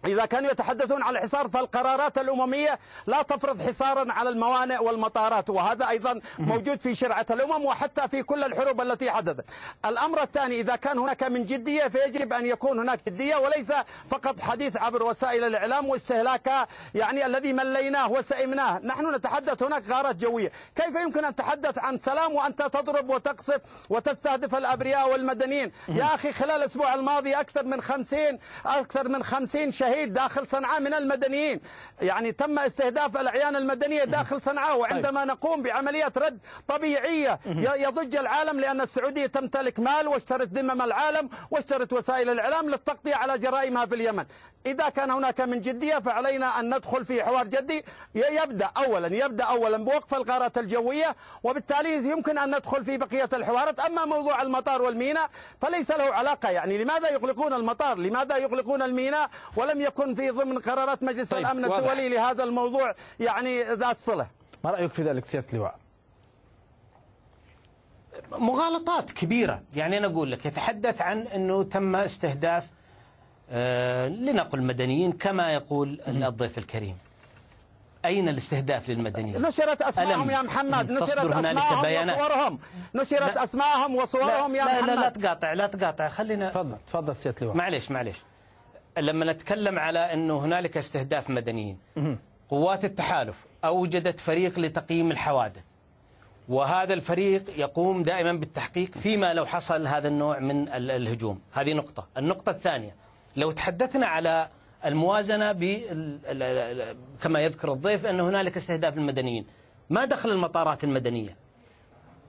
إذا 0.06 0.26
كانوا 0.26 0.50
يتحدثون 0.50 1.02
عن 1.02 1.16
الحصار 1.16 1.48
فالقرارات 1.48 2.18
الأممية 2.18 2.78
لا 3.06 3.22
تفرض 3.22 3.62
حصارا 3.62 4.12
على 4.12 4.28
الموانئ 4.28 4.82
والمطارات 4.82 5.50
وهذا 5.50 5.88
أيضا 5.88 6.20
موجود 6.38 6.80
في 6.80 6.94
شرعة 6.94 7.26
الأمم 7.30 7.64
وحتى 7.64 8.08
في 8.08 8.22
كل 8.22 8.44
الحروب 8.44 8.80
التي 8.80 9.10
حدثت. 9.10 9.44
الأمر 9.86 10.22
الثاني 10.22 10.60
إذا 10.60 10.76
كان 10.76 10.98
هناك 10.98 11.22
من 11.22 11.44
جدية 11.44 11.88
فيجب 11.88 12.32
أن 12.32 12.46
يكون 12.46 12.78
هناك 12.78 13.00
جدية 13.06 13.36
وليس 13.36 13.72
فقط 14.10 14.40
حديث 14.40 14.76
عبر 14.76 15.02
وسائل 15.02 15.44
الإعلام 15.44 15.86
واستهلاكها 15.88 16.66
يعني 16.94 17.26
الذي 17.26 17.52
مليناه 17.52 18.12
وسئمناه. 18.12 18.80
نحن 18.84 19.14
نتحدث 19.14 19.62
هناك 19.62 19.82
غارات 19.90 20.16
جوية. 20.16 20.52
كيف 20.76 20.94
يمكن 20.96 21.24
أن 21.24 21.34
تتحدث 21.34 21.78
عن 21.78 21.98
سلام 21.98 22.34
وأنت 22.34 22.62
تضرب 22.62 23.10
وتقصف 23.10 23.60
وتستهدف 23.90 24.54
الأبرياء 24.54 25.10
والمدنيين؟ 25.12 25.72
يا 25.88 26.14
أخي 26.14 26.32
خلال 26.32 26.50
الأسبوع 26.50 26.94
الماضي 26.94 27.34
أكثر 27.34 27.64
من 27.64 27.82
خمسين 27.82 28.38
أكثر 28.66 29.08
من 29.08 29.22
خمسين 29.22 29.72
شهيد 29.72 29.95
شهيد 29.96 30.12
داخل 30.12 30.46
صنعاء 30.48 30.80
من 30.80 30.94
المدنيين. 30.94 31.60
يعني 32.02 32.32
تم 32.32 32.58
استهداف 32.58 33.16
الأعيان 33.16 33.56
المدنية 33.56 34.04
داخل 34.04 34.42
صنعاء 34.42 34.78
وعندما 34.78 35.20
طيب. 35.20 35.30
نقوم 35.30 35.62
بعملية 35.62 36.12
رد 36.16 36.38
طبيعية 36.68 37.40
يضج 37.76 38.16
العالم 38.16 38.60
لأن 38.60 38.80
السعودية 38.80 39.26
تمتلك 39.26 39.80
مال 39.80 40.08
واشترت 40.08 40.48
ذمم 40.48 40.82
العالم 40.82 41.28
واشترت 41.50 41.92
وسائل 41.92 42.28
الإعلام 42.28 42.70
للتغطية 42.70 43.14
على 43.14 43.38
جرائمها 43.38 43.86
في 43.86 43.94
اليمن. 43.94 44.24
إذا 44.66 44.88
كان 44.88 45.10
هناك 45.10 45.40
من 45.40 45.60
جدية 45.60 45.98
فعلينا 45.98 46.60
أن 46.60 46.74
ندخل 46.74 47.04
في 47.04 47.24
حوار 47.24 47.46
جدي. 47.46 47.84
يبدأ 48.14 48.70
أولا 48.76 49.16
يبدأ 49.16 49.44
أولا 49.44 49.76
بوقف 49.76 50.14
الغارات 50.14 50.58
الجوية 50.58 51.16
وبالتالي 51.42 52.10
يمكن 52.10 52.38
أن 52.38 52.56
ندخل 52.56 52.84
في 52.84 52.96
بقية 52.98 53.28
الحوارات. 53.32 53.80
أما 53.80 54.04
موضوع 54.04 54.42
المطار 54.42 54.82
والميناء 54.82 55.30
فليس 55.62 55.90
له 55.90 56.14
علاقة. 56.14 56.50
يعني 56.50 56.84
لماذا 56.84 57.10
يغلقون 57.10 57.52
المطار؟ 57.52 57.98
لماذا 57.98 58.36
يغلقون 58.36 58.82
الميناء؟ 58.82 59.30
ولم 59.56 59.75
يكن 59.80 60.14
في 60.14 60.30
ضمن 60.30 60.58
قرارات 60.58 61.02
مجلس 61.02 61.28
طيب 61.30 61.40
الأمن 61.40 61.64
واضح. 61.64 61.76
الدولي 61.76 62.08
لهذا 62.08 62.44
الموضوع 62.44 62.94
يعني 63.20 63.62
ذات 63.62 63.98
صلة. 63.98 64.26
ما 64.64 64.70
رأيك 64.70 64.92
في 64.92 65.02
ذلك 65.02 65.24
سيادة 65.26 65.46
اللواء؟ 65.52 65.74
مغالطات 68.32 69.10
كبيرة. 69.10 69.62
يعني 69.74 69.98
أنا 69.98 70.06
أقول 70.06 70.32
لك 70.32 70.46
يتحدث 70.46 71.00
عن 71.00 71.20
أنه 71.20 71.62
تم 71.62 71.96
استهداف 71.96 72.66
آه 73.50 74.08
لنقل 74.08 74.62
مدنيين 74.62 75.12
كما 75.12 75.54
يقول 75.54 76.00
الضيف 76.08 76.58
الكريم. 76.58 76.98
أين 78.04 78.28
الاستهداف 78.28 78.88
للمدنيين؟ 78.88 79.42
نشرت 79.42 79.82
أسماءهم 79.82 80.30
يا 80.30 80.42
محمد 80.42 80.90
نشرت 80.90 81.32
أسماءهم 81.32 82.10
وصورهم. 82.10 82.58
نشرت 82.94 83.36
أسماءهم 83.36 83.94
وصورهم 83.94 84.54
يا 84.54 84.64
لا 84.64 84.72
محمد 84.72 84.88
لا 84.88 84.94
لا 84.94 85.08
تقاطع 85.08 85.52
لا 85.52 85.66
تقاطع. 85.66 86.08
خلينا 86.08 86.50
تفضل 86.50 86.76
تفضل 86.86 87.16
سيادة 87.16 87.36
اللواء. 87.40 87.56
معليش 87.56 87.90
معليش. 87.90 88.16
لما 88.98 89.32
نتكلم 89.32 89.78
على 89.78 89.98
أنه 89.98 90.38
هنالك 90.38 90.76
استهداف 90.76 91.30
مدنيين 91.30 91.78
قوات 92.48 92.84
التحالف 92.84 93.44
أوجدت 93.64 94.20
فريق 94.20 94.58
لتقييم 94.58 95.10
الحوادث. 95.10 95.64
وهذا 96.48 96.94
الفريق 96.94 97.44
يقوم 97.56 98.02
دائما 98.02 98.32
بالتحقيق 98.32 98.90
فيما 98.98 99.34
لو 99.34 99.46
حصل 99.46 99.86
هذا 99.86 100.08
النوع 100.08 100.38
من 100.38 100.68
الهجوم. 100.68 101.40
هذه 101.52 101.72
نقطة. 101.72 102.06
النقطة 102.16 102.50
الثانية 102.50 102.94
لو 103.36 103.50
تحدثنا 103.50 104.06
على 104.06 104.48
الموازنة 104.84 105.52
كما 107.22 107.40
يذكر 107.40 107.72
الضيف 107.72 108.06
أن 108.06 108.20
هنالك 108.20 108.56
استهداف 108.56 108.96
المدنيين 108.96 109.46
ما 109.90 110.04
دخل 110.04 110.30
المطارات 110.30 110.84
المدنية؟ 110.84 111.36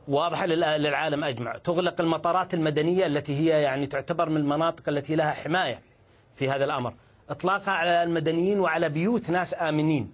واضحة 0.07 0.45
للعالم 0.45 1.23
أجمع. 1.23 1.57
تغلق 1.57 2.01
المطارات 2.01 2.53
المدنية 2.53 3.05
التي 3.05 3.35
هي 3.39 3.61
يعني 3.61 3.85
تعتبر 3.85 4.29
من 4.29 4.37
المناطق 4.37 4.89
التي 4.89 5.15
لها 5.15 5.31
حماية. 5.31 5.81
في 6.37 6.49
هذا 6.49 6.65
الأمر. 6.65 6.93
إطلاقها 7.29 7.71
على 7.71 8.03
المدنيين 8.03 8.59
وعلى 8.59 8.89
بيوت 8.89 9.29
ناس 9.29 9.55
آمنين. 9.61 10.11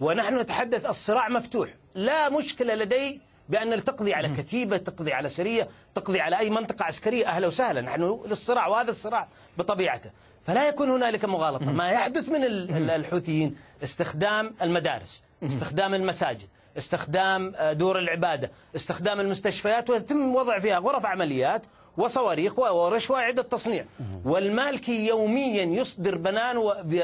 ونحن 0.00 0.38
نتحدث 0.38 0.86
الصراع 0.86 1.28
مفتوح. 1.28 1.68
لا 1.94 2.28
مشكلة 2.28 2.74
لدي 2.74 3.20
بأن 3.48 3.84
تقضي 3.84 4.14
على 4.14 4.28
كتيبة 4.28 4.76
تقضي 4.76 5.12
على 5.12 5.28
سرية 5.28 5.68
تقضي 5.94 6.20
على 6.20 6.38
أي 6.38 6.50
منطقة 6.50 6.84
عسكرية 6.84 7.26
أهلا 7.26 7.46
وسهلا. 7.46 7.80
نحن 7.80 8.20
للصراع 8.26 8.66
وهذا 8.66 8.90
الصراع 8.90 9.28
بطبيعته. 9.58 10.10
فلا 10.46 10.68
يكون 10.68 10.90
هنالك 10.90 11.24
مغالطة. 11.24 11.72
ما 11.72 11.90
يحدث 11.90 12.28
من 12.28 12.44
الحوثيين 12.90 13.56
استخدام 13.82 14.54
المدارس 14.62 15.22
استخدام 15.42 15.94
المساجد 15.94 16.48
استخدام 16.76 17.52
آه، 17.56 17.72
دور 17.72 17.98
العبادة 17.98 18.50
استخدام 18.76 19.20
المستشفيات 19.20 19.90
ويتم 19.90 20.34
وضع 20.34 20.58
فيها 20.58 20.78
غرف 20.78 21.06
عمليات 21.06 21.62
وصواريخ 21.96 22.58
ورشوة 22.58 23.18
عدة 23.18 23.42
تصنيع. 23.42 23.84
والمالكي 24.24 25.06
يوميا 25.06 25.64
يصدر 25.64 26.14
بنان 26.16 26.56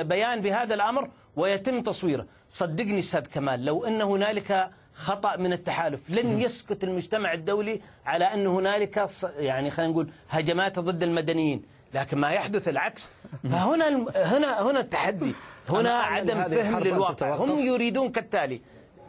بيان 0.03 0.41
بهذا 0.41 0.75
الأمر 0.75 1.11
ويتم 1.37 1.83
تصويره. 1.83 2.27
صدقني 2.51 2.99
أستاذ 2.99 3.21
كمال 3.21 3.65
لو 3.65 3.85
أن 3.85 4.03
هنالك 4.03 4.71
خطأ 4.95 5.37
من 5.37 5.53
التحالف 5.53 6.11
لن 6.11 6.41
يسكت 6.41 6.85
المجتمع 6.85 7.33
الدولي 7.33 7.81
على 8.07 8.25
أن 8.25 8.47
هنالك 8.47 9.11
يعني 9.39 9.71
خلينا 9.71 9.93
نقول 9.93 10.11
هجمات 10.31 10.79
ضد 10.79 11.03
المدنيين 11.03 11.63
لكن 11.95 12.19
ما 12.19 12.31
يحدث 12.31 12.69
العكس. 12.69 13.11
فهنا 13.53 14.07
هنا 14.17 14.71
هنا 14.71 14.81
التحدي 14.81 15.33
هنا 15.69 15.91
عدم 15.91 16.45
فهم 16.45 16.79
للواقع. 16.79 17.35
هم 17.35 17.59
يريدون 17.59 18.09
كالتالي. 18.09 18.61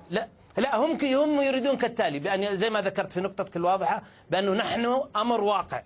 لا 0.09 0.27
لا 0.59 0.77
هم 0.77 0.97
هم 1.05 1.41
يريدون 1.41 1.77
كالتالي 1.77 2.19
بأن 2.19 2.55
زي 2.55 2.69
ما 2.69 2.81
ذكرت 2.81 3.13
في 3.13 3.21
نقطتك 3.21 3.55
الواضحة 3.55 4.03
بأنه 4.31 4.53
نحن 4.53 5.01
أمر 5.15 5.41
واقع 5.41 5.83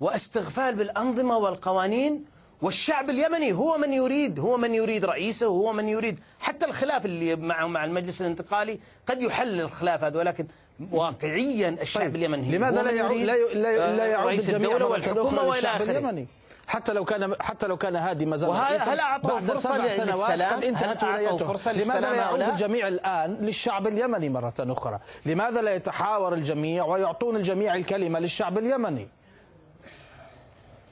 واستغفال 0.00 0.74
بالأنظمة 0.74 1.38
والقوانين 1.38 2.24
والشعب 2.62 3.10
اليمني 3.10 3.52
هو 3.52 3.78
من 3.78 3.92
يريد 3.92 4.38
هو 4.40 4.56
من 4.56 4.74
يريد 4.74 5.04
رئيسه 5.04 5.46
هو 5.46 5.72
من 5.72 5.88
يريد 5.88 6.20
حتى 6.40 6.66
الخلاف 6.66 7.06
اللي 7.06 7.36
معه 7.36 7.66
مع 7.66 7.84
المجلس 7.84 8.20
الانتقالي 8.20 8.78
قد 9.06 9.22
يحل 9.22 9.60
الخلاف 9.60 10.04
هذا 10.04 10.18
ولكن 10.18 10.46
واقعيا 10.92 11.76
الشعب 11.80 12.02
طيب 12.02 12.16
اليمني 12.16 12.56
لماذا 12.56 12.82
لا 12.82 12.90
يعود 12.90 13.16
لا, 13.16 13.54
لا, 13.54 13.96
لا 13.96 14.06
يعود 14.06 14.32
الجميع 14.32 14.84
والحكومة 14.84 15.42
والى 15.42 15.68
اخره 15.68 16.26
حتى 16.66 16.92
لو 16.92 17.04
كان 17.04 17.34
حتى 17.40 17.66
لو 17.66 17.76
كان 17.76 17.96
هادي 17.96 18.26
ما 18.26 18.36
زال 18.36 18.50
هل 18.50 19.00
اعطوا 19.00 19.40
فرصة 19.40 19.78
للسلام 19.78 20.62
انتهت 20.62 21.04
ولايته. 21.04 21.72
لماذا 21.72 22.00
لا 22.00 22.14
يعود 22.14 22.40
الجميع 22.42 22.88
الآن 22.88 23.36
للشعب 23.40 23.86
اليمني 23.86 24.28
مرة 24.28 24.54
أخرى؟ 24.60 25.00
لماذا 25.26 25.62
لا 25.62 25.74
يتحاور 25.74 26.34
الجميع 26.34 26.84
ويعطون 26.84 27.36
الجميع 27.36 27.74
الكلمة 27.74 28.18
للشعب 28.18 28.58
اليمني؟ 28.58 29.08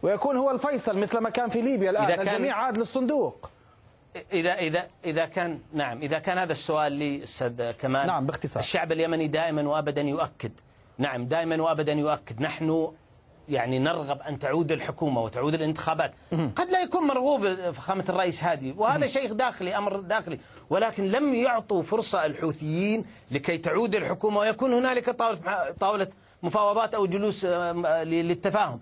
ويكون 0.02 0.36
هو 0.36 0.50
الفيصل 0.50 0.98
مثل 0.98 1.18
ما 1.18 1.30
كان 1.30 1.48
في 1.48 1.62
ليبيا 1.62 1.90
الآن. 1.90 2.04
إذا 2.04 2.22
الجميع 2.22 2.56
عاد 2.56 2.78
للصندوق. 2.78 3.50
إذا 4.32 4.54
إذا 4.54 4.86
إذا 5.04 5.26
كان 5.26 5.60
نعم 5.72 6.02
إذا 6.02 6.18
كان 6.18 6.38
هذا 6.38 6.52
السؤال 6.52 6.92
لي 6.92 7.22
أستاذ 7.22 7.70
كمال. 7.70 8.06
نعم 8.06 8.26
باختصار. 8.26 8.62
الشعب 8.62 8.92
اليمني 8.92 9.28
دائما 9.28 9.68
وأبدا 9.68 10.00
يؤكد. 10.00 10.52
نعم 10.98 11.24
دائما 11.24 11.62
وأبدا 11.62 11.92
يؤكد. 11.92 12.40
نحن 12.40 12.92
يعني 13.48 13.78
نرغب 13.78 14.20
أن 14.20 14.38
تعود 14.38 14.72
الحكومة 14.72 15.20
وتعود 15.20 15.54
الانتخابات. 15.54 16.12
قد 16.56 16.70
لا 16.70 16.80
يكون 16.82 17.06
مرغوب 17.06 17.48
فخامة 17.70 18.04
الرئيس 18.08 18.44
هادي 18.44 18.74
وهذا 18.78 19.06
شيء 19.06 19.32
داخلي 19.32 19.76
أمر 19.78 20.00
داخلي 20.00 20.38
ولكن 20.70 21.04
لم 21.10 21.34
يعطوا 21.34 21.82
فرصة 21.82 22.26
الحوثيين 22.26 23.04
لكي 23.30 23.58
تعود 23.58 23.94
الحكومة 23.94 24.38
ويكون 24.38 24.72
هنالك 24.72 25.10
طاولة, 25.10 25.38
طاولة 25.80 26.08
مفاوضات 26.42 26.94
أو 26.94 27.06
جلوس 27.06 27.44
آه، 27.44 28.04
للتفاهم. 28.04 28.80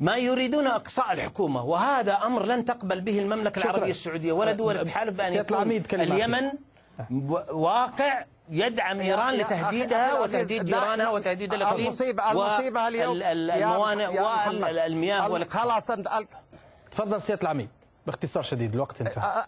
ما 0.00 0.16
يريدون 0.16 0.66
أقصاء 0.66 1.12
الحكومة 1.12 1.64
وهذا 1.64 2.12
أمر 2.14 2.46
لن 2.46 2.64
تقبل 2.64 3.00
به 3.00 3.18
المملكة 3.18 3.60
شكرا. 3.60 3.70
العربية 3.70 3.90
السعودية. 3.90 4.32
ولا 4.32 4.52
دول 4.52 4.76
التحالف 4.76 5.16
بان 5.16 5.32
يكون 5.34 5.70
اليمن 6.00 6.50
واقع 7.50 8.24
يدعم 8.50 9.00
إيران 9.00 9.34
لتهديدها 9.34 10.20
وتهديد 10.20 10.64
جيرانها 10.64 11.08
وتهديد 11.10 11.54
الاقليم 11.54 11.86
المصيبه 11.86 12.32
المصيبة 12.32 12.88
اليوم 12.88 13.22
الموانئ 13.22 14.20
والمياه 14.62 15.44
خلاص 15.48 15.86
تفضل 16.90 17.22
سيادة 17.22 17.42
العميد. 17.42 17.68
باختصار 18.06 18.42
شديد 18.42 18.74
الوقت 18.74 19.00
انتهى. 19.00 19.44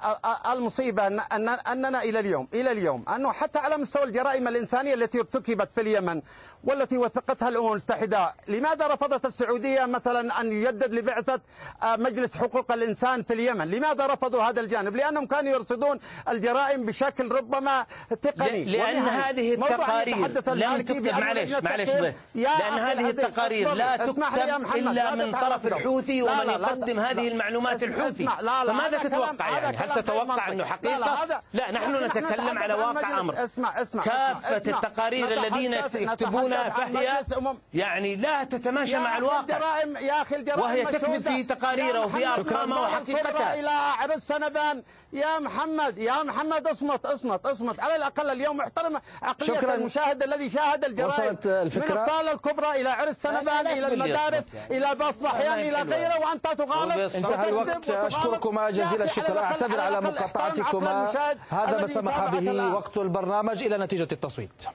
المصيبة 0.52 1.06
أن 1.06 1.48
أننا 1.48 2.02
إلى 2.02 2.20
اليوم 2.20 2.48
إلى 2.54 2.72
اليوم 2.72 3.04
أنه 3.14 3.32
حتى 3.32 3.58
على 3.58 3.76
مستوى 3.76 4.04
الجرائم 4.04 4.48
الإنسانية 4.48 4.94
التي 4.94 5.18
ارتكبت 5.18 5.72
في 5.74 5.80
اليمن 5.80 6.22
والتي 6.64 6.98
وثقتها 6.98 7.48
الأمم 7.48 7.68
المتحدة 7.72 8.34
لماذا 8.48 8.86
رفضت 8.86 9.26
السعودية 9.26 9.84
مثلا 9.86 10.40
أن 10.40 10.52
يجدد 10.52 10.94
لبعثة 10.94 11.40
آه، 11.82 11.96
مجلس 11.96 12.36
حقوق 12.36 12.72
الإنسان 12.72 13.22
في 13.22 13.32
اليمن؟ 13.34 13.70
لماذا 13.70 14.06
رفضوا 14.06 14.42
هذا 14.42 14.60
الجانب؟ 14.60 14.96
لأنهم 14.96 15.26
كانوا 15.26 15.52
يرصدون 15.52 15.98
الجرائم 16.28 16.84
بشكل 16.84 17.32
ربما 17.32 17.86
تقني. 18.22 18.64
لأن 18.64 18.96
هذه 18.98 19.54
التقارير 19.54 20.16
لم 20.48 20.82
تكتب 20.82 21.06
معلش 21.20 21.52
معلش 21.62 21.90
لأن 22.34 22.78
هذه 22.78 23.10
التقارير 23.10 23.74
لا 23.74 23.96
تكتب 23.96 24.74
إلا 24.74 25.14
من 25.14 25.32
طرف 25.32 25.66
الحوثي 25.66 26.22
ومن 26.22 26.48
يقدم 26.48 27.00
هذه 27.00 27.28
المعلومات 27.28 27.82
الحوثي. 27.82 28.28
لا 28.48 28.64
لا 28.64 28.72
فماذا 28.72 28.98
تتوقع 28.98 29.48
يعني؟ 29.48 29.76
هل 29.76 30.02
تتوقع 30.02 30.48
أنه 30.52 30.64
حقيقة؟ 30.64 31.24
لا, 31.26 31.40
لا 31.52 31.70
نحن 31.70 32.04
نتكلم 32.04 32.58
على 32.58 32.74
واقع 32.74 33.20
أمر. 33.20 33.44
اسمع 33.44 33.82
اسمع 33.82 34.02
كافة 34.02 34.56
اسمع 34.56 34.76
التقارير 34.76 35.32
الذين 35.32 35.72
يكتبونها 35.94 36.70
فهي 36.70 37.22
يعني 37.74 38.16
لا 38.16 38.44
تتماشى 38.44 38.98
مع 38.98 39.16
الواقع. 39.16 39.58
يا 40.00 40.22
أخي 40.22 40.36
الجرائم 40.36 40.60
وهي 40.62 40.84
تكذب 40.84 41.22
في 41.22 41.42
تقاريرها 41.42 42.04
وفي 42.04 42.26
أرقامها 42.26 42.80
وحقيقتها. 42.80 43.54
إلى 43.54 43.70
عرس 43.70 44.22
سنبان. 44.22 44.82
يا 45.12 45.38
محمد 45.38 45.98
يا 45.98 46.22
محمد 46.22 46.66
اصمت 46.66 47.06
اصمت 47.06 47.46
اصمت. 47.46 47.80
على 47.80 47.96
الأقل 47.96 48.30
اليوم 48.30 48.60
احترم 48.60 49.00
عقلية 49.22 49.54
شكرا. 49.54 49.74
المشاهد 49.74 50.22
الذي 50.22 50.50
شاهد 50.50 50.84
الجرائم 50.84 51.36
من 51.44 51.82
الصالة 51.90 52.32
الكبرى 52.32 52.80
إلى 52.80 52.88
عرس 52.88 53.16
سنبان 53.16 53.66
إلى 53.66 53.86
المدارس 53.94 54.54
يعني. 54.54 54.78
إلى 54.78 54.94
باص 54.94 55.22
إلى 55.22 55.82
غيره 55.82 56.20
وأنت 56.20 56.46
تغالط. 56.46 57.16
انتهى 57.16 57.48
الوقت. 57.48 57.90
أشكركما 57.90 58.70
جزيل 58.70 59.02
الشكر. 59.02 59.38
أعتذر 59.38 59.80
على 59.80 60.00
مقاطعتكما 60.00 61.12
هذا 61.50 61.80
ما 61.80 61.86
سمح 61.86 62.26
به 62.26 62.74
وقت 62.74 62.96
البرنامج. 62.96 63.62
إلى 63.62 63.78
نتيجة 63.78 64.08
التصويت. 64.12 64.66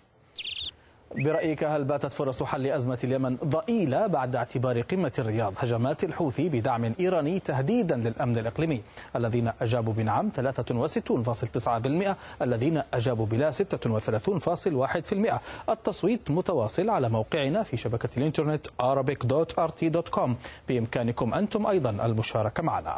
برأيك 1.15 1.63
هل 1.63 1.84
باتت 1.84 2.13
فرص 2.13 2.43
حل 2.43 2.67
أزمة 2.67 2.99
اليمن 3.04 3.38
ضئيلة 3.45 4.08
بعد 4.08 4.36
اعتبار 4.36 4.82
قمة 4.82 5.12
الرياض 5.19 5.54
هجمات 5.58 6.04
الحوثي 6.04 6.49
بدعم 6.49 6.93
إيراني 6.99 7.39
تهديدا 7.39 7.95
للأمن 7.95 8.38
الإقليمي؟ 8.38 8.82
الذين 9.15 9.52
أجابوا 9.62 9.93
بنعم 9.93 10.30
63.9% 10.38 12.15
الذين 12.41 12.82
أجابوا 12.93 13.26
بلا 13.26 13.52
36.1% 13.52 15.34
التصويت 15.69 16.32
متواصل 16.32 16.89
على 16.89 17.10
موقعنا 17.10 17.63
في 17.63 17.78
شبكة 17.78 18.10
الإنترنت 18.17 18.67
arabic.rt.com 18.67 20.30
بإمكانكم 20.67 21.34
أنتم 21.34 21.67
أيضا 21.67 21.89
المشاركة 21.89 22.63
معنا. 22.63 22.95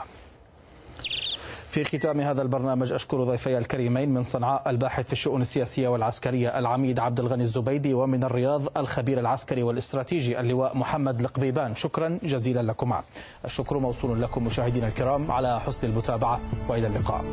في 1.76 1.84
ختام 1.84 2.22
هذا 2.22 2.42
البرنامج 2.42 2.92
أشكر 2.92 3.24
ضيفي 3.24 3.58
الكريمين 3.58 4.10
من 4.14 4.24
صنعاء 4.24 4.70
الباحث 4.70 5.06
في 5.06 5.14
الشؤون 5.14 5.42
السياسية 5.42 5.88
والعسكرية 5.88 6.60
العميد 6.60 7.00
عبد 7.00 7.20
الغني 7.20 7.44
الزبيدي 7.44 7.94
ومن 7.94 8.24
الرياض 8.24 8.78
الخبير 8.78 9.20
العسكري 9.20 9.64
والاستراتيجي 9.64 10.40
اللواء 10.40 10.78
محمد 10.78 11.20
القبيبان 11.20 11.76
شكرا 11.76 12.20
جزيلا 12.24 12.62
لكما 12.62 13.04
الشكر 13.46 13.78
موصول 13.78 14.22
لكم 14.22 14.44
مشاهدينا 14.46 14.88
الكرام 14.88 15.32
على 15.32 15.60
حسن 15.60 15.88
المتابعة 15.88 16.40
وإلى 16.70 16.88
اللقاء. 16.88 17.26